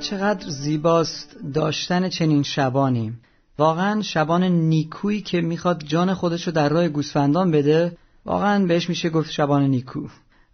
چقدر 0.00 0.48
زیباست 0.48 1.36
داشتن 1.54 2.08
چنین 2.08 2.42
شبانی. 2.42 3.12
واقعا 3.58 4.02
شبان 4.02 4.42
نیکویی 4.44 5.20
که 5.20 5.40
می‌خواد 5.40 5.84
جان 5.84 6.14
خودش 6.14 6.46
رو 6.46 6.52
در 6.52 6.68
راه 6.68 6.88
گوسفندان 6.88 7.50
بده 7.50 7.96
واقعا 8.24 8.66
بهش 8.66 8.88
میشه 8.88 9.10
گفت 9.10 9.30
شبان 9.30 9.62
نیکو. 9.62 10.08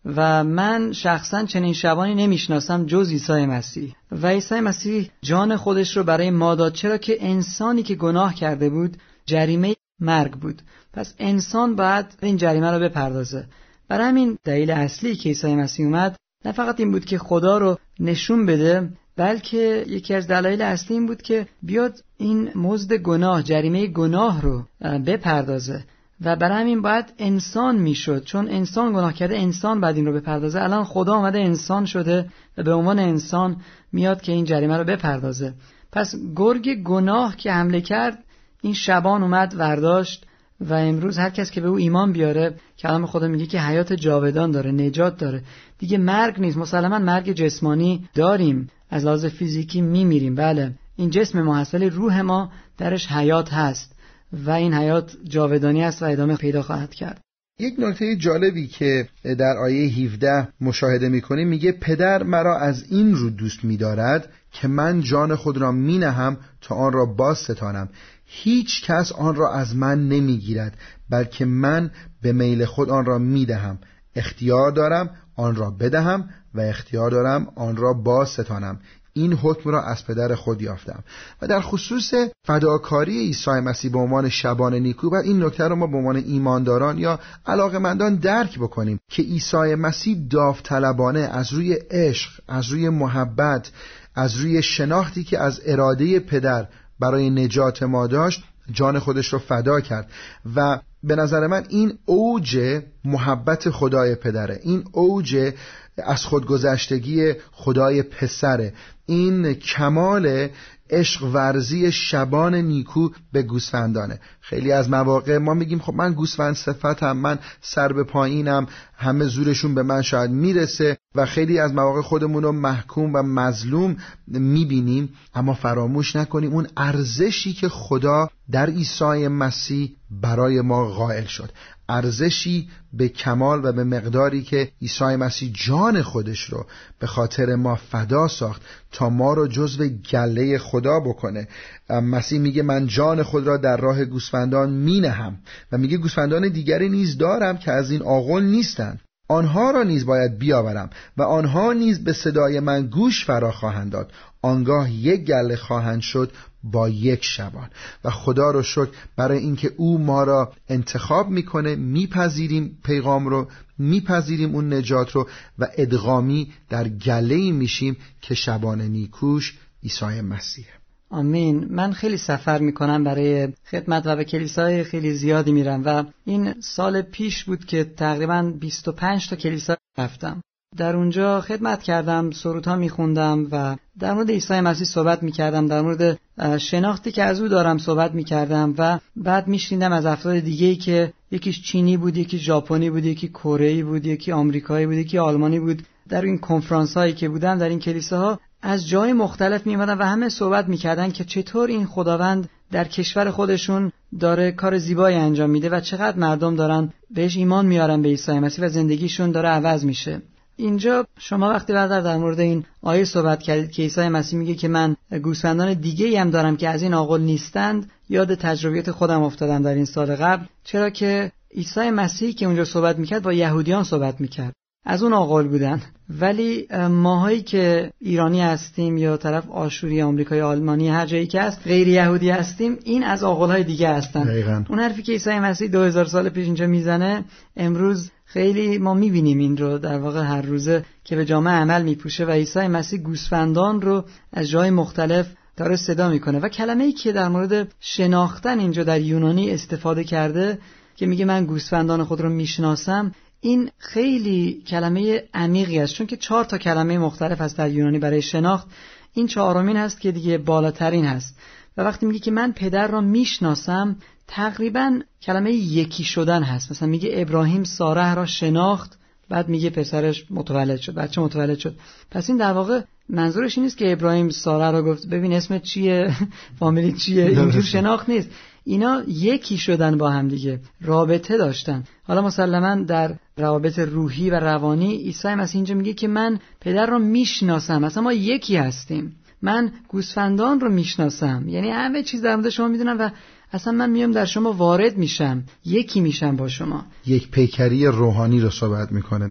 و 0.04 0.44
من 0.44 0.92
شخصا 0.92 1.44
چنین 1.44 1.72
شبانی 1.72 2.14
نمی‌شناسم 2.14 2.86
جز 2.86 3.10
عیسی 3.10 3.46
مسیح. 3.46 3.94
و 4.22 4.26
عیسی 4.26 4.60
مسیح 4.60 5.10
جان 5.22 5.56
خودش 5.56 5.96
رو 5.96 6.02
برای 6.02 6.30
ما 6.30 6.54
داد. 6.54 6.72
چرا 6.72 6.96
که 6.96 7.16
انسانی 7.20 7.82
که 7.82 7.94
گناه 7.94 8.34
کرده 8.34 8.70
بود 8.70 8.96
جریمه 9.26 9.76
مرگ 10.00 10.32
بود. 10.32 10.62
پس 10.92 11.14
انسان 11.18 11.76
باید 11.76 12.06
این 12.22 12.36
جریمه 12.36 12.70
رو 12.70 12.78
بپردازه. 12.78 13.46
برای 13.88 14.08
همین 14.08 14.38
دلیل 14.44 14.70
اصلی 14.70 15.16
که 15.16 15.28
عیسی 15.28 15.54
مسیح 15.54 15.86
اومد 15.86 16.16
نه 16.44 16.52
فقط 16.52 16.80
این 16.80 16.90
بود 16.90 17.04
که 17.04 17.18
خدا 17.18 17.58
رو 17.58 17.78
نشون 18.00 18.46
بده 18.46 18.88
بلکه 19.16 19.84
یکی 19.88 20.14
از 20.14 20.26
دلایل 20.26 20.62
اصلی 20.62 20.96
این 20.96 21.06
بود 21.06 21.22
که 21.22 21.46
بیاد 21.62 22.04
این 22.16 22.50
مزد 22.54 22.92
گناه 22.92 23.42
جریمه 23.42 23.86
گناه 23.86 24.42
رو 24.42 24.64
بپردازه. 25.06 25.84
و 26.24 26.36
برای 26.36 26.60
همین 26.60 26.82
باید 26.82 27.12
انسان 27.18 27.76
می‌شد. 27.76 28.24
چون 28.24 28.48
انسان 28.48 28.92
گناه 28.92 29.14
کرده 29.14 29.38
انسان 29.38 29.80
بعد 29.80 29.96
این 29.96 30.06
رو 30.06 30.12
بپردازه. 30.12 30.62
الان 30.62 30.84
خدا 30.84 31.14
آمده 31.14 31.38
انسان 31.38 31.84
شده 31.84 32.28
و 32.58 32.62
به 32.62 32.74
عنوان 32.74 32.98
انسان 32.98 33.56
میاد 33.92 34.20
که 34.22 34.32
این 34.32 34.44
جریمه 34.44 34.76
رو 34.76 34.84
بپردازه. 34.84 35.54
پس 35.92 36.14
گرگ 36.36 36.82
گناه 36.82 37.36
که 37.36 37.52
حمله 37.52 37.80
کرد 37.80 38.18
این 38.60 38.74
شبان 38.74 39.22
اومد 39.22 39.54
ورداشت 39.58 40.26
و 40.60 40.74
امروز 40.74 41.18
هر 41.18 41.30
کس 41.30 41.50
که 41.50 41.60
به 41.60 41.68
او 41.68 41.76
ایمان 41.76 42.12
بیاره 42.12 42.54
کلام 42.78 43.06
خدا 43.06 43.28
میگه 43.28 43.46
که 43.46 43.60
حیات 43.60 43.92
جاودان 43.92 44.50
داره 44.50 44.72
نجات 44.72 45.16
داره. 45.16 45.42
دیگه 45.78 45.98
مرگ 45.98 46.40
نیست. 46.40 46.56
مسلما 46.56 46.98
مرگ 46.98 47.32
جسمانی 47.32 48.08
داریم. 48.14 48.70
از 48.90 49.04
لحاظ 49.04 49.26
فیزیکی 49.26 49.80
میمیریم. 49.80 50.34
بله. 50.34 50.72
این 50.96 51.10
جسم 51.10 51.42
ما 51.42 51.56
هست 51.56 51.74
ولی 51.74 51.90
روح 51.90 52.20
ما 52.20 52.50
درش 52.78 53.06
حیات 53.06 53.52
هست. 53.52 53.91
و 54.32 54.50
این 54.50 54.74
حیات 54.74 55.16
جاودانی 55.24 55.84
است 55.84 56.02
و 56.02 56.04
ادامه 56.04 56.36
پیدا 56.36 56.62
خواهد 56.62 56.94
کرد. 56.94 57.20
یک 57.58 57.74
نکته 57.78 58.16
جالبی 58.16 58.66
که 58.66 59.08
در 59.22 59.56
آیه 59.56 59.90
17 59.90 60.48
مشاهده 60.60 61.08
می‌کنیم 61.08 61.48
میگه 61.48 61.72
پدر 61.72 62.22
مرا 62.22 62.58
از 62.58 62.84
این 62.90 63.14
رو 63.14 63.30
دوست 63.30 63.64
میدارد 63.64 64.28
که 64.52 64.68
من 64.68 65.00
جان 65.00 65.34
خود 65.36 65.58
را 65.58 65.72
مینهم 65.72 66.36
تا 66.60 66.74
آن 66.74 66.92
را 66.92 67.06
باز 67.06 67.38
ستانم. 67.38 67.88
هیچ 68.24 68.84
کس 68.84 69.12
آن 69.12 69.34
را 69.34 69.52
از 69.52 69.76
من 69.76 70.08
نمی‌گیرد 70.08 70.78
بلکه 71.10 71.44
من 71.44 71.90
به 72.22 72.32
میل 72.32 72.64
خود 72.64 72.90
آن 72.90 73.04
را 73.04 73.18
می‌دهم. 73.18 73.78
اختیار 74.16 74.70
دارم 74.70 75.10
آن 75.36 75.54
را 75.54 75.70
بدهم 75.70 76.28
و 76.54 76.60
اختیار 76.60 77.10
دارم 77.10 77.46
آن 77.56 77.76
را 77.76 77.92
باز 77.92 78.28
ستانم. 78.28 78.80
این 79.14 79.32
حکم 79.32 79.70
را 79.70 79.82
از 79.82 80.06
پدر 80.06 80.34
خود 80.34 80.62
یافتم. 80.62 81.04
و 81.42 81.46
در 81.46 81.60
خصوص 81.60 82.14
فداکاری 82.46 83.18
عیسی 83.18 83.50
مسیح 83.50 83.92
به 83.92 83.98
عنوان 83.98 84.28
شبان 84.28 84.74
نیکو 84.74 85.10
و 85.10 85.14
این 85.14 85.44
نکته 85.44 85.68
رو 85.68 85.76
ما 85.76 85.86
به 85.86 85.96
عنوان 85.96 86.16
ایمانداران 86.16 86.98
یا 86.98 87.20
علاقمندان 87.46 88.14
درک 88.16 88.58
بکنیم 88.58 89.00
که 89.08 89.22
عیسی 89.22 89.74
مسیح 89.74 90.26
داوطلبانه 90.30 91.20
از 91.20 91.52
روی 91.52 91.72
عشق 91.90 92.30
از 92.48 92.68
روی 92.68 92.88
محبت 92.88 93.70
از 94.14 94.36
روی 94.36 94.62
شناختی 94.62 95.24
که 95.24 95.38
از 95.38 95.60
اراده 95.66 96.20
پدر 96.20 96.68
برای 97.00 97.30
نجات 97.30 97.82
ما 97.82 98.06
داشت 98.06 98.44
جان 98.70 98.98
خودش 98.98 99.32
رو 99.32 99.38
فدا 99.38 99.80
کرد. 99.80 100.10
و 100.56 100.78
به 101.04 101.16
نظر 101.16 101.46
من 101.46 101.64
این 101.68 101.98
اوج 102.04 102.80
محبت 103.04 103.70
خدای 103.70 104.14
پدره. 104.14 104.60
این 104.62 104.84
اوج 104.92 105.52
از 105.96 106.24
خودگذشتگی 106.24 107.32
خدای 107.52 108.02
پسره. 108.02 108.72
این 109.06 109.54
کمال 109.54 110.48
عشق 110.90 111.22
ورزی 111.22 111.92
شبان 111.92 112.54
نیکو 112.54 113.08
به 113.32 113.42
گوسفندانه. 113.42 114.20
خیلی 114.40 114.72
از 114.72 114.90
مواقع 114.90 115.38
ما 115.38 115.54
میگیم 115.54 115.78
خب 115.78 115.94
من 115.94 116.12
گوسفند 116.12 116.54
صفتم 116.54 117.16
من 117.16 117.38
سر 117.60 117.92
به 117.92 118.04
پایینم 118.04 118.66
همه 118.96 119.24
زورشون 119.24 119.74
به 119.74 119.82
من 119.82 120.02
شاید 120.02 120.30
می‌رسه. 120.30 120.98
و 121.14 121.26
خیلی 121.26 121.58
از 121.58 121.74
مواقع 121.74 122.00
خودمون 122.00 122.42
رو 122.42 122.52
محکوم 122.52 123.14
و 123.14 123.22
مظلوم 123.22 123.96
می‌بینیم 124.28 125.08
اما 125.34 125.54
فراموش 125.54 126.16
نکنیم 126.16 126.52
اون 126.52 126.66
ارزشی 126.76 127.52
که 127.52 127.68
خدا 127.68 128.28
در 128.50 128.66
عیسی 128.66 129.28
مسیح 129.28 129.96
برای 130.10 130.60
ما 130.60 130.88
قائل 130.88 131.24
شد. 131.24 131.50
ارزشی 131.88 132.68
به 132.92 133.08
کمال 133.08 133.64
و 133.64 133.72
به 133.72 133.84
مقداری 133.84 134.42
که 134.42 134.72
عیسی 134.82 135.04
مسیح 135.04 135.52
جان 135.66 136.02
خودش 136.02 136.44
رو 136.44 136.66
به 136.98 137.06
خاطر 137.06 137.54
ما 137.54 137.74
فدا 137.74 138.28
ساخت 138.28 138.62
تا 138.92 139.10
ما 139.10 139.34
رو 139.34 139.46
جزو 139.46 139.88
گله 139.88 140.58
خدا 140.58 141.00
بکنه. 141.00 141.48
مسیح 141.90 142.40
میگه 142.40 142.62
من 142.62 142.86
جان 142.86 143.22
خود 143.22 143.46
را 143.46 143.56
در 143.56 143.76
راه 143.76 144.04
گوسفندان 144.04 144.70
مینهم 144.70 145.38
و 145.72 145.78
میگه 145.78 145.96
گوسفندان 145.96 146.48
دیگری 146.48 146.88
نیز 146.88 147.18
دارم 147.18 147.58
که 147.58 147.72
از 147.72 147.90
این 147.90 148.02
آغل 148.02 148.42
نیستند. 148.42 149.00
آنها 149.32 149.70
را 149.70 149.82
نیز 149.82 150.06
باید 150.06 150.38
بیاورم 150.38 150.90
و 151.16 151.22
آنها 151.22 151.72
نیز 151.72 152.04
به 152.04 152.12
صدای 152.12 152.60
من 152.60 152.86
گوش 152.86 153.24
فرا 153.24 153.52
خواهند 153.52 153.92
داد. 153.92 154.12
آنگاه 154.42 154.92
یک 154.92 155.24
گله 155.24 155.56
خواهند 155.56 156.00
شد 156.00 156.32
با 156.62 156.88
یک 156.88 157.24
شبان. 157.24 157.70
و 158.04 158.10
خدا 158.10 158.50
رو 158.50 158.62
شکر 158.62 158.88
برای 159.16 159.38
اینکه 159.38 159.72
او 159.76 159.98
ما 159.98 160.24
را 160.24 160.52
انتخاب 160.68 161.28
می‌کنه 161.28 161.76
میپذیریم 161.76 162.78
پیغام 162.84 163.26
رو 163.26 163.48
میپذیریم 163.78 164.54
اون 164.54 164.72
نجات 164.72 165.10
رو 165.10 165.28
و 165.58 165.68
ادغامی 165.76 166.52
در 166.68 166.88
گله 166.88 167.52
میشیم 167.52 167.96
که 168.20 168.34
شبان 168.34 168.80
نیکوش 168.80 169.58
عیسی 169.82 170.20
مسیح. 170.20 170.66
آمین. 171.12 171.66
من 171.70 171.92
خیلی 171.92 172.16
سفر 172.16 172.58
می‌کنم 172.58 173.04
برای 173.04 173.48
خدمت 173.70 174.06
و 174.06 174.16
به 174.16 174.24
کلیسای 174.24 174.84
خیلی 174.84 175.14
زیادی 175.14 175.52
میرم 175.52 175.82
و 175.84 176.04
این 176.24 176.54
سال 176.60 177.02
پیش 177.02 177.44
بود 177.44 177.64
که 177.64 177.84
تقریبا 177.84 178.52
25 178.60 179.28
تا 179.28 179.36
کلیسا 179.36 179.76
رفتم. 179.98 180.40
در 180.76 180.96
اونجا 180.96 181.40
خدمت 181.40 181.82
کردم 181.82 182.30
سرودها 182.30 182.76
میخوندم 182.76 183.46
و 183.50 183.76
در 183.98 184.14
مورد 184.14 184.30
عیسی 184.30 184.60
مسیح 184.60 184.86
صحبت 184.86 185.22
می‌کردم 185.22 185.66
در 185.66 185.80
مورد 185.80 186.18
شناختی 186.58 187.12
که 187.12 187.22
از 187.22 187.40
او 187.40 187.48
دارم 187.48 187.78
صحبت 187.78 188.14
می‌کردم 188.14 188.74
و 188.78 188.98
بعد 189.16 189.48
میشنیدم 189.48 189.92
از 189.92 190.06
افراد 190.06 190.38
دیگه 190.38 190.74
که 190.74 191.12
یکیش 191.30 191.62
چینی 191.62 191.96
بود 191.96 192.16
یکی 192.16 192.38
ژاپنی 192.38 192.90
بود 192.90 193.04
یکی 193.04 193.28
کره 193.28 193.84
بود 193.84 194.06
یکی 194.06 194.32
آمریکایی 194.32 194.86
بود 194.86 194.96
یکی 194.96 195.18
آلمانی 195.18 195.60
بود. 195.60 195.82
در 196.08 196.22
این 196.22 196.38
کنفرانس 196.38 196.96
هایی 196.96 197.12
که 197.12 197.28
بودم 197.28 197.58
در 197.58 197.68
این 197.68 197.78
کلیساها 197.78 198.40
از 198.62 198.88
جای 198.88 199.12
مختلف 199.12 199.66
میمدن 199.66 199.98
و 199.98 200.04
همه 200.04 200.28
صحبت 200.28 200.68
می‌کردن 200.68 201.10
که 201.10 201.24
چطور 201.24 201.68
این 201.68 201.86
خداوند 201.86 202.48
در 202.72 202.84
کشور 202.84 203.30
خودشون 203.30 203.92
داره 204.20 204.52
کار 204.52 204.78
زیبایی 204.78 205.16
انجام 205.16 205.50
میده 205.50 205.68
و 205.68 205.80
چقدر 205.80 206.18
مردم 206.18 206.56
دارن 206.56 206.92
بهش 207.10 207.36
ایمان 207.36 207.66
میارن 207.66 208.02
به 208.02 208.08
عیسی 208.08 208.32
مسیح 208.32 208.64
و 208.64 208.68
زندگیشون 208.68 209.30
داره 209.30 209.48
عوض 209.48 209.84
میشه. 209.84 210.22
اینجا 210.56 211.06
شما 211.18 211.48
وقتی 211.48 211.72
برادر 211.72 212.00
در 212.00 212.16
مورد 212.16 212.40
این 212.40 212.64
آیه 212.82 213.04
صحبت 213.04 213.42
کردید 213.42 213.70
که 213.70 213.82
عیسی 213.82 214.08
مسیح 214.08 214.38
میگه 214.38 214.54
که 214.54 214.68
من 214.68 214.96
گوسفندان 215.22 215.74
دیگه 215.74 216.20
هم 216.20 216.30
دارم 216.30 216.56
که 216.56 216.68
از 216.68 216.82
این 216.82 216.94
آقل 216.94 217.20
نیستند 217.20 217.90
یاد 218.08 218.34
تجربیات 218.34 218.90
خودم 218.90 219.22
افتادم 219.22 219.62
در 219.62 219.74
این 219.74 219.84
سال 219.84 220.16
قبل. 220.16 220.44
چرا 220.64 220.90
که 220.90 221.32
عیسی 221.54 221.90
مسیح 221.90 222.32
که 222.32 222.46
اونجا 222.46 222.64
صحبت 222.64 222.98
می‌کرد 222.98 223.22
با 223.22 223.32
یهودیان 223.32 223.84
صحبت 223.84 224.20
می‌کرد. 224.20 224.52
از 224.84 225.02
اون 225.02 225.12
آقل 225.12 225.48
بودن. 225.48 225.80
ولی 226.20 226.66
ماهایی 226.90 227.42
که 227.42 227.90
ایرانی 228.00 228.40
هستیم 228.40 228.96
یا 228.96 229.16
طرف 229.16 229.50
آشوری 229.50 230.02
آمریکای 230.02 230.40
آلمانی 230.40 230.88
هر 230.88 231.06
جایی 231.06 231.26
که 231.26 231.40
هست 231.40 231.60
غیر 231.64 231.88
یهودی 231.88 232.30
هستیم 232.30 232.78
این 232.84 233.04
از 233.04 233.22
های 233.22 233.64
دیگه 233.64 233.88
هستن. 233.88 234.64
اون 234.68 234.78
حرفی 234.78 235.02
که 235.02 235.12
عیسی 235.12 235.38
مسیح 235.38 235.68
2000 235.68 236.04
سال 236.04 236.28
پیش 236.28 236.44
اینجا 236.44 236.66
می‌زنه 236.66 237.24
امروز 237.56 238.10
خیلی 238.24 238.78
ما 238.78 238.94
می‌بینیم 238.94 239.38
این 239.38 239.56
رو 239.56 239.78
در 239.78 239.98
واقع 239.98 240.22
هر 240.22 240.42
روزه 240.42 240.84
که 241.04 241.16
به 241.16 241.24
جامعه 241.24 241.54
عمل 241.54 241.82
میپوشه 241.82 242.24
و 242.24 242.30
عیسی 242.30 242.66
مسیح 242.66 243.00
گوسفندان 243.00 243.82
رو 243.82 244.04
از 244.32 244.48
جای 244.48 244.70
مختلف 244.70 245.26
داره 245.56 245.76
صدا 245.76 246.08
می‌کنه. 246.08 246.38
و 246.38 246.48
کلمه 246.48 246.84
ای 246.84 246.92
که 246.92 247.12
در 247.12 247.28
مورد 247.28 247.68
شناختن 247.80 248.58
اینجا 248.58 248.84
در 248.84 249.00
یونانی 249.00 249.50
استفاده 249.50 250.04
کرده 250.04 250.58
که 250.96 251.06
میگه 251.06 251.24
من 251.24 251.46
گوسفندان 251.46 252.04
خود 252.04 252.20
رو 252.20 252.28
می‌شناسم 252.28 253.12
این 253.44 253.70
خیلی 253.78 254.62
کلمه 254.66 255.24
عمیقی 255.34 255.78
است 255.78 255.94
چون 255.94 256.06
که 256.06 256.16
چهار 256.16 256.44
تا 256.44 256.58
کلمه 256.58 256.98
مختلف 256.98 257.40
هست 257.40 257.58
در 257.58 257.70
یونانی 257.70 257.98
برای 257.98 258.22
شناخت. 258.22 258.66
این 259.14 259.26
چهارمین 259.26 259.76
هست 259.76 260.00
که 260.00 260.12
دیگه 260.12 260.38
بالاترین 260.38 261.04
هست. 261.04 261.36
و 261.76 261.82
وقتی 261.82 262.06
میگه 262.06 262.18
که 262.18 262.30
من 262.30 262.52
پدر 262.52 262.86
را 262.86 263.00
می‌شناسم 263.00 263.96
تقریبا 264.26 265.00
کلمه 265.22 265.52
یکی 265.52 266.04
شدن 266.04 266.42
هست. 266.42 266.70
مثلا 266.70 266.88
میگه 266.88 267.10
ابراهیم 267.12 267.64
ساره 267.64 268.14
را 268.14 268.26
شناخت 268.26 268.98
بعد 269.28 269.48
میگه 269.48 269.70
پسرش 269.70 270.26
متولد 270.30 270.80
شد 270.80 270.94
بچه 270.94 271.20
متولد 271.20 271.58
شد. 271.58 271.76
پس 272.10 272.28
این 272.28 272.38
در 272.38 272.52
واقع 272.52 272.80
منظورش 273.08 273.58
این 273.58 273.64
نیست 273.64 273.78
که 273.78 273.92
ابراهیم 273.92 274.30
ساره 274.30 274.70
را 274.70 274.82
گفت 274.82 275.06
ببین 275.06 275.32
اسمت 275.32 275.62
چیه 275.62 276.16
فامیلی 276.58 276.92
چیه 276.92 277.24
اینجور 277.24 277.62
شناخت 277.62 278.08
نیست. 278.08 278.28
اینا 278.64 279.02
یکی 279.08 279.56
شدن 279.56 279.98
با 279.98 280.10
هم 280.10 280.28
دیگه 280.28 280.60
رابطه 280.80 281.38
داشتن. 281.38 281.84
حالا 282.02 282.22
مسلما 282.22 282.82
در 282.84 283.14
روابط 283.36 283.78
روحی 283.78 284.30
و 284.30 284.34
روانی 284.34 284.96
عیسی 284.96 285.28
مسیح 285.28 285.58
اینجا 285.58 285.74
میگه 285.74 285.92
که 285.92 286.08
من 286.08 286.38
پدر 286.60 286.86
رو 286.86 286.98
می‌شناسم. 286.98 287.84
مثلا 287.84 288.02
ما 288.02 288.12
یکی 288.12 288.56
هستیم. 288.56 289.16
من 289.42 289.72
گوسفندان 289.88 290.60
رو 290.60 290.68
می‌شناسم. 290.68 291.48
یعنی 291.48 291.70
همه 291.70 292.02
چیز 292.02 292.22
در 292.22 292.36
مورد 292.36 292.48
شما 292.48 292.68
می‌دونم 292.68 292.96
و 292.98 293.10
اصلا 293.52 293.72
من 293.72 293.90
میام 293.90 294.12
در 294.12 294.24
شما 294.24 294.52
وارد 294.52 294.96
میشم. 294.96 295.44
یکی 295.64 296.00
میشم 296.00 296.36
با 296.36 296.48
شما. 296.48 296.84
یک 297.06 297.30
پیکری 297.30 297.86
روحانی 297.86 298.40
رو 298.40 298.50
صحبت 298.50 298.92
می‌کنه. 298.92 299.30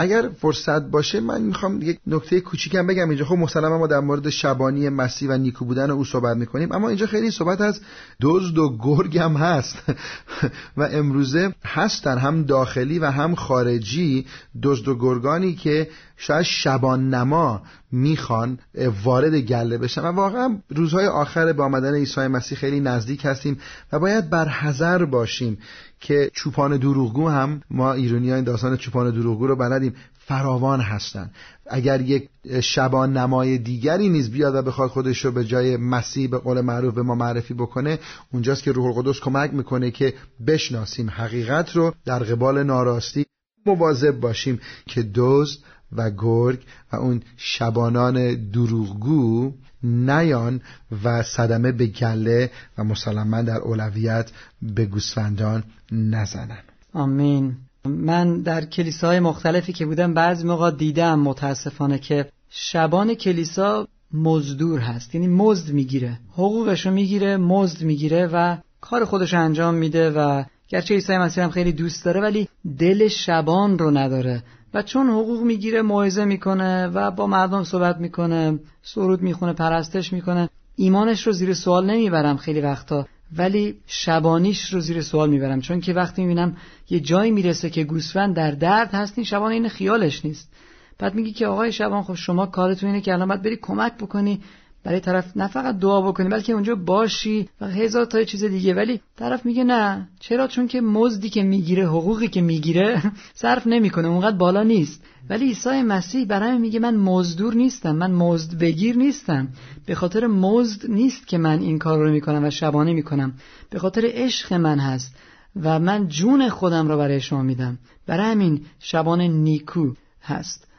اگر 0.00 0.28
فرصت 0.28 0.82
باشه 0.82 1.20
من 1.20 1.42
می‌خوام 1.42 1.82
یک 1.82 1.98
نکته 2.06 2.40
کوچیکم 2.40 2.86
بگم 2.86 3.08
اینجا. 3.08 3.24
خب 3.24 3.34
مسلما 3.34 3.78
ما 3.78 3.86
در 3.86 4.00
مورد 4.00 4.30
شبانی 4.30 4.88
مسیح 4.88 5.30
و 5.30 5.32
نیکو 5.32 5.64
بودن 5.64 5.90
او 5.90 6.04
صحبت 6.04 6.36
می‌کنیم 6.36 6.72
اما 6.72 6.88
اینجا 6.88 7.06
خیلی 7.06 7.30
صحبت 7.30 7.60
از 7.60 7.80
دزد 8.20 8.58
و 8.58 8.78
گرگ 8.78 9.18
هم 9.18 9.36
هست. 9.36 9.78
و 10.76 10.88
امروزه 10.92 11.54
هستن 11.64 12.18
هم 12.18 12.42
داخلی 12.42 12.98
و 12.98 13.10
هم 13.10 13.34
خارجی 13.34 14.26
دزد 14.62 14.88
و 14.88 14.98
گرگانی 14.98 15.54
که 15.54 15.88
شاید 16.16 16.42
شبان 16.42 17.14
نما 17.14 17.62
می‌خوان 17.92 18.58
وارد 19.04 19.34
گله 19.34 19.78
بشن. 19.78 20.02
و 20.02 20.06
واقعا 20.06 20.58
روزهای 20.68 21.06
آخر 21.06 21.52
با 21.52 21.64
آمدن 21.64 21.94
عیسی 21.94 22.20
مسیح 22.20 22.58
خیلی 22.58 22.80
نزدیک 22.80 23.24
هستیم 23.24 23.58
و 23.92 23.98
باید 23.98 24.30
بر 24.30 25.04
باشیم 25.04 25.58
که 26.00 26.30
چوپان 26.32 26.76
دروغگو 26.76 27.28
هم 27.28 27.62
ما 27.70 27.92
ایرانی 27.92 28.32
این 28.32 28.44
داستان 28.44 28.76
چوپان 28.76 29.10
دروغگو 29.10 29.46
رو 29.46 29.56
بلدیم 29.56 29.94
فراوان 30.18 30.80
هستن. 30.80 31.30
اگر 31.66 32.00
یک 32.00 32.28
شبان 32.60 33.16
نمای 33.16 33.58
دیگری 33.58 34.08
نیز 34.08 34.30
بیاد 34.30 34.54
و 34.54 34.62
بخواد 34.62 34.90
خودش 34.90 35.24
رو 35.24 35.30
به 35.30 35.44
جای 35.44 35.76
مسیح 35.76 36.30
به 36.30 36.38
قول 36.38 36.60
معروف 36.60 36.94
به 36.94 37.02
ما 37.02 37.14
معرفی 37.14 37.54
بکنه 37.54 37.98
اونجاست 38.32 38.62
که 38.62 38.72
روح 38.72 38.86
القدس 38.86 39.20
کمک 39.20 39.54
می‌کنه 39.54 39.90
که 39.90 40.14
بشناسیم 40.46 41.10
حقیقت 41.10 41.76
رو 41.76 41.94
در 42.04 42.18
قبال 42.18 42.62
ناراستی 42.62 43.26
مواظب 43.66 44.20
باشیم 44.20 44.60
که 44.86 45.10
دزد 45.14 45.58
و 45.92 46.10
گرگ 46.10 46.60
و 46.92 46.96
اون 46.96 47.22
شبانان 47.36 48.50
دروغگو 48.50 49.52
نیان 49.82 50.60
و 51.04 51.22
صدمه 51.22 51.72
به 51.72 51.86
گله 51.86 52.50
و 52.78 52.84
مسلما 52.84 53.42
در 53.42 53.58
اولویت 53.58 54.30
به 54.62 54.86
گوسفندان 54.86 55.64
نزنن. 55.92 56.62
آمین. 56.92 57.56
من 57.84 58.42
در 58.42 58.64
کلیساهای 58.64 59.20
مختلفی 59.20 59.72
که 59.72 59.86
بودم 59.86 60.14
بعضی 60.14 60.46
موقع 60.46 60.70
دیدم 60.70 61.20
متاسفانه 61.20 61.98
که 61.98 62.28
شبان 62.50 63.14
کلیسا 63.14 63.88
مزدور 64.12 64.80
هست. 64.80 65.14
یعنی 65.14 65.28
مزد 65.28 65.72
می‌گیره. 65.72 66.18
حقوقشو 66.32 66.90
می‌گیره 66.90 67.36
مزد 67.36 67.82
می‌گیره 67.82 68.26
و 68.32 68.56
کار 68.80 69.04
خودش 69.04 69.34
انجام 69.34 69.74
میده 69.74 70.10
و 70.10 70.44
گرچه 70.68 70.94
عیسی 70.94 71.16
مسیح 71.16 71.44
هم 71.44 71.50
خیلی 71.50 71.72
دوست 71.72 72.04
داره 72.04 72.20
ولی 72.20 72.48
دل 72.78 73.08
شبان 73.08 73.78
رو 73.78 73.90
نداره. 73.90 74.42
و 74.74 74.82
چون 74.82 75.10
حقوق 75.10 75.42
می‌گیره 75.42 75.82
موعظه 75.82 76.24
می‌کنه 76.24 76.86
و 76.86 77.10
با 77.10 77.26
مردم 77.26 77.64
صحبت 77.64 77.96
می‌کنه 77.96 78.58
سرود 78.82 79.22
می‌خونه 79.22 79.52
پرستش 79.52 80.12
می‌کنه. 80.12 80.48
ایمانش 80.76 81.26
رو 81.26 81.32
زیر 81.32 81.54
سوال 81.54 81.90
نمی‌برم 81.90 82.36
خیلی 82.36 82.60
وقتا 82.60 83.06
ولی 83.36 83.78
شبانیش 83.86 84.74
رو 84.74 84.80
زیر 84.80 85.02
سوال 85.02 85.30
می‌برم. 85.30 85.60
چون 85.60 85.80
که 85.80 85.92
وقتی 85.92 86.22
می‌بینم 86.22 86.56
یه 86.90 87.00
جایی 87.00 87.30
می‌رسه 87.30 87.70
که 87.70 87.84
گوسفند 87.84 88.36
در 88.36 88.50
درد 88.50 88.94
هستین 88.94 89.24
شبان 89.24 89.52
این 89.52 89.68
خیالش 89.68 90.24
نیست. 90.24 90.52
بعد 90.98 91.14
میگی 91.14 91.32
که 91.32 91.46
آقای 91.46 91.72
شبان 91.72 92.02
خب 92.02 92.14
شما 92.14 92.46
کارتون 92.46 92.88
اینه 92.90 93.00
که 93.00 93.12
الان 93.12 93.28
باید 93.28 93.42
بری 93.42 93.56
کمک 93.56 93.94
بکنی 93.94 94.40
برای 94.84 95.00
طرف 95.00 95.36
نه 95.36 95.48
فقط 95.48 95.78
دعا 95.78 96.02
بکنی 96.02 96.28
بلکه 96.28 96.52
اونجا 96.52 96.74
باشی 96.74 97.48
و 97.60 97.66
هزار 97.66 98.04
تا 98.04 98.24
چیز 98.24 98.44
دیگه. 98.44 98.74
ولی 98.74 99.00
طرف 99.16 99.46
میگه 99.46 99.64
نه. 99.64 100.08
چرا؟ 100.20 100.46
چون 100.46 100.68
که 100.68 100.80
مزدی 100.80 101.28
که 101.28 101.42
می‌گیره 101.42 101.86
حقوقی 101.86 102.28
که 102.28 102.40
می‌گیره 102.40 103.02
صرف 103.34 103.66
نمی‌کنه 103.66 104.08
اونقدر 104.08 104.36
بالا 104.36 104.62
نیست. 104.62 105.02
ولی 105.30 105.44
عیسی 105.44 105.82
مسیح 105.82 106.24
برای 106.26 106.58
میگه 106.58 106.78
من 106.78 106.96
مزدور 106.96 107.54
نیستم 107.54 107.96
من 107.96 108.12
مزد 108.12 108.58
بگیر 108.58 108.96
نیستم. 108.96 109.48
به 109.86 109.94
خاطر 109.94 110.26
مزد 110.26 110.90
نیست 110.90 111.26
که 111.26 111.38
من 111.38 111.60
این 111.60 111.78
کار 111.78 111.98
رو 111.98 112.10
می‌کنم 112.10 112.44
و 112.44 112.50
شبانه 112.50 112.92
می‌کنم. 112.92 113.34
به 113.70 113.78
خاطر 113.78 114.02
عشق 114.04 114.52
من 114.52 114.78
هست 114.78 115.14
و 115.62 115.78
من 115.78 116.08
جون 116.08 116.48
خودم 116.48 116.88
رو 116.88 116.96
برای 116.98 117.20
شما 117.20 117.42
میدم. 117.42 117.78
برای 118.06 118.30
همین 118.30 118.64
شبانه 118.78 119.28
نیکو 119.28 119.94
هست. 120.22 120.69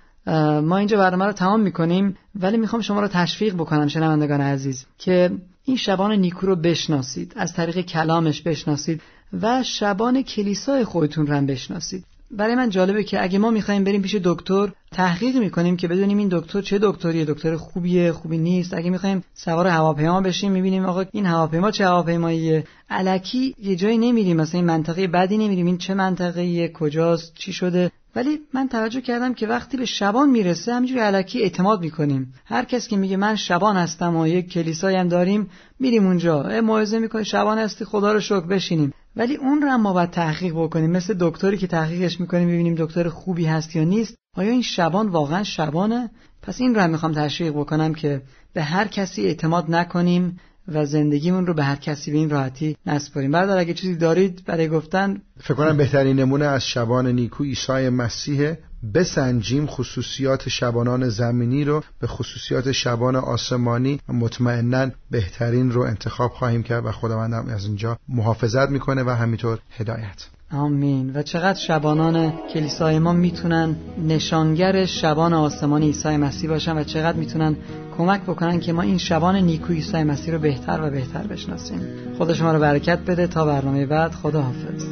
ما 0.63 0.77
اینجا 0.77 0.97
برنامه 0.97 1.25
رو 1.25 1.31
تمام 1.31 1.59
می‌کنیم 1.59 2.17
ولی 2.35 2.57
می‌خوام 2.57 2.81
شما 2.81 3.01
رو 3.01 3.07
تشویق 3.07 3.53
بکنم 3.53 3.87
شنوندگان 3.87 4.41
عزیز 4.41 4.85
که 4.97 5.31
این 5.65 5.77
شبان 5.77 6.11
نیکو 6.11 6.47
رو 6.47 6.55
بشناسید 6.55 7.33
از 7.35 7.53
طریق 7.53 7.81
کلامش 7.81 8.41
بشناسید 8.41 9.01
و 9.41 9.63
شبان 9.63 10.21
کلیسای 10.21 10.83
خودتون 10.83 11.27
رو 11.27 11.33
هم 11.33 11.45
بشناسید. 11.45 12.05
برای 12.37 12.55
من 12.55 12.69
جالبه 12.69 13.03
که 13.03 13.23
اگه 13.23 13.39
ما 13.39 13.49
می‌خوایم 13.49 13.83
بریم 13.83 14.01
پیش 14.01 14.15
دکتر 14.15 14.71
تحقیق 14.91 15.37
می‌کنیم 15.37 15.77
که 15.77 15.87
بدونیم 15.87 16.17
این 16.17 16.29
دکتر 16.31 16.61
چه 16.61 16.79
دکتریه. 16.81 17.25
دکتر 17.25 17.55
خوبیه 17.55 18.11
خوبی 18.11 18.37
نیست. 18.37 18.73
اگه 18.73 18.89
می‌خوایم 18.89 19.23
سوار 19.33 19.67
هواپیما 19.67 20.21
بشیم 20.21 20.51
می‌بینیم 20.51 20.85
آقا 20.85 21.05
این 21.11 21.25
هواپیما 21.25 21.71
چه 21.71 21.85
هواپیماییه. 21.85 22.63
الکی 22.89 23.55
یه 23.63 23.75
جایی 23.75 23.97
نمیریم 23.97 24.37
مثلا 24.37 24.59
این 24.59 24.67
منطقه 24.67 25.07
بدی 25.07 25.37
نمیریم. 25.37 25.65
این 25.65 25.77
چه 25.77 25.93
منطقه 25.93 26.67
کجاست؟ 26.67 27.33
چی 27.35 27.53
شده؟ 27.53 27.91
ولی 28.15 28.39
من 28.53 28.67
توجه 28.67 29.01
کردم 29.01 29.33
که 29.33 29.47
وقتی 29.47 29.77
به 29.77 29.85
شبان 29.85 30.29
می‌رسه 30.29 30.73
همینجوری 30.73 30.99
علکی 30.99 31.41
اعتماد 31.41 31.81
می‌کنیم. 31.81 32.33
هر 32.45 32.65
کس 32.65 32.87
که 32.87 32.97
میگه 32.97 33.17
من 33.17 33.35
شبان 33.35 33.77
هستم 33.77 34.15
و 34.15 34.27
یک 34.27 34.49
کلیسایی 34.49 34.97
هم 34.97 35.07
داریم 35.07 35.49
میریم 35.79 36.05
اونجا. 36.05 36.61
موعظه 36.63 36.99
می‌کنیم 36.99 37.23
شبان 37.23 37.57
هستی؟ 37.57 37.85
خدا 37.85 38.13
رو 38.13 38.19
شکر 38.19 38.47
بشینیم. 38.47 38.93
ولی 39.15 39.35
اون 39.35 39.61
رو 39.61 39.69
هم 39.69 39.81
ما 39.81 39.93
باید 39.93 40.09
تحقیق 40.09 40.53
بکنیم. 40.53 40.91
مثل 40.91 41.15
دکتری 41.19 41.57
که 41.57 41.67
تحقیقش 41.67 42.19
می‌کنیم 42.19 42.47
ببینیم 42.47 42.75
دکتر 42.77 43.09
خوبی 43.09 43.45
هست 43.45 43.75
یا 43.75 43.83
نیست. 43.83 44.15
آیا 44.35 44.51
این 44.51 44.61
شبان 44.61 45.07
واقعا 45.07 45.43
شبانه؟ 45.43 46.09
پس 46.41 46.61
این 46.61 46.75
رو 46.75 46.81
هم 46.81 46.89
می‌خوام 46.89 47.13
تشویق 47.13 47.53
بکنم 47.53 47.93
که 47.93 48.21
به 48.53 48.63
هر 48.63 48.87
کسی 48.87 49.25
اعتماد 49.25 49.71
نکنیم 49.71 50.39
و 50.67 50.85
زندگیمون 50.85 51.47
رو 51.47 51.53
به 51.53 51.63
هر 51.63 51.75
کسی 51.75 52.11
به 52.11 52.17
این 52.17 52.29
راحتی 52.29 52.77
نسپاریم. 52.85 53.31
بعد 53.31 53.49
اگه 53.49 53.73
چیزی 53.73 53.95
دارید 53.95 54.43
برای 54.45 54.69
گفتن؟ 54.69 55.21
فکر 55.39 55.53
کنم 55.53 55.77
بهترین 55.77 56.19
نمونه 56.19 56.45
از 56.45 56.63
شبان 56.63 57.07
نیکو 57.07 57.43
عیسی 57.43 57.89
مسیح 57.89 58.53
بسنجیم 58.93 59.65
خصوصیات 59.67 60.49
شبانان 60.49 61.09
زمینی 61.09 61.63
رو 61.63 61.83
به 61.99 62.07
خصوصیات 62.07 62.71
شبان 62.71 63.15
آسمانی 63.15 63.99
مطمئنا 64.07 64.89
بهترین 65.11 65.71
رو 65.71 65.81
انتخاب 65.81 66.31
خواهیم 66.31 66.63
کرد 66.63 66.85
و 66.85 66.91
خداوندم 66.91 67.45
از 67.47 67.65
اینجا 67.65 67.97
محافظت 68.09 68.69
می‌کنه 68.69 69.03
و 69.03 69.09
همینطور 69.09 69.59
هدایت. 69.77 70.27
آمین. 70.53 71.11
و 71.15 71.23
چقدر 71.23 71.59
شبانان 71.59 72.33
کلیسای 72.53 72.99
ما 72.99 73.13
می‌تونن 73.13 73.75
نشانگر 74.07 74.85
شبان 74.85 75.33
آسمان 75.33 75.83
عیسی 75.83 76.17
مسیح 76.17 76.49
باشن 76.49 76.77
و 76.77 76.83
چقدر 76.83 77.17
می‌تونن 77.17 77.55
کمک 77.97 78.21
بکنن 78.21 78.59
که 78.59 78.73
ما 78.73 78.81
این 78.81 78.97
شبان 78.97 79.35
نیکو 79.35 79.73
عیسی 79.73 80.03
مسیح 80.03 80.33
رو 80.33 80.39
بهتر 80.39 80.81
و 80.83 80.89
بهتر 80.89 81.27
بشناسیم. 81.27 81.81
خدا 82.17 82.33
شما 82.33 82.53
رو 82.53 82.59
برکت 82.59 82.99
بده. 82.99 83.27
تا 83.27 83.45
برنامه 83.45 83.85
بعد 83.85 84.11
خدا 84.11 84.41
حافظ 84.41 84.83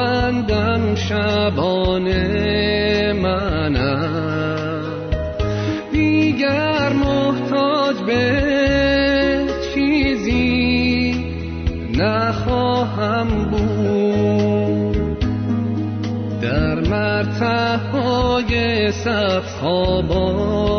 بندم 0.00 0.94
شبانه 0.94 2.22
منم. 3.12 4.82
دیگر 5.92 6.92
محتاج 6.92 7.96
به 8.06 8.42
چیزی 9.74 11.14
نخواهم 11.98 13.28
بود. 13.50 15.18
در 16.42 16.74
مرتبه 16.74 17.90
های 17.92 18.92
خوابان 19.60 20.69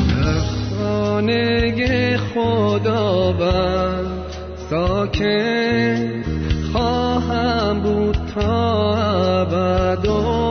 در 0.09 0.39
خانه 0.79 1.71
ساکن 4.69 6.23
خواهم 6.71 7.79
بود 7.79 8.17
تا 8.35 8.95
ابدا 9.41 10.46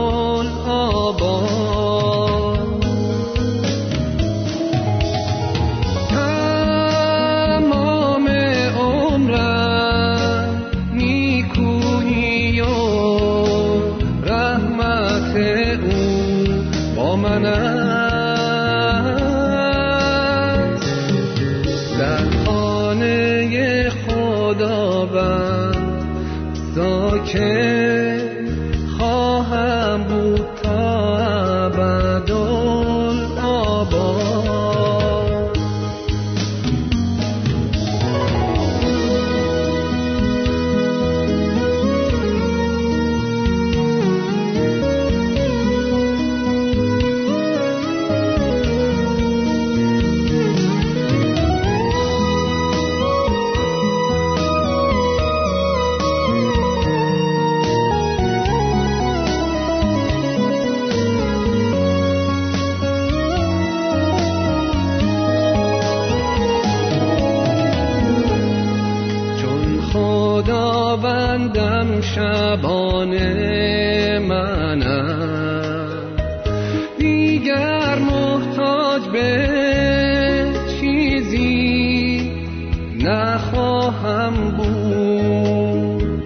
نخواهم 83.87 84.51
بود. 84.57 86.25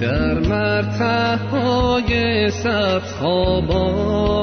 در 0.00 0.34
مرتهای 0.38 2.10
سبز 2.50 3.12
خواباندم 3.12 4.40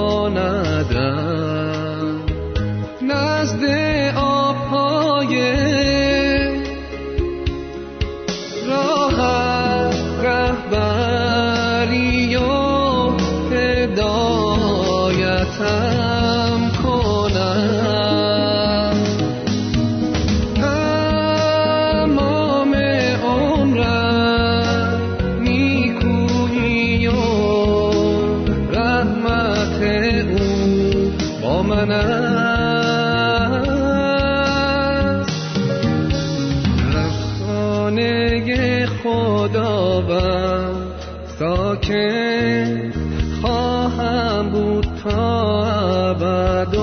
خواهم 43.41 44.49
بود 44.49 44.87
تا 45.03 45.65
ابد 46.09 46.75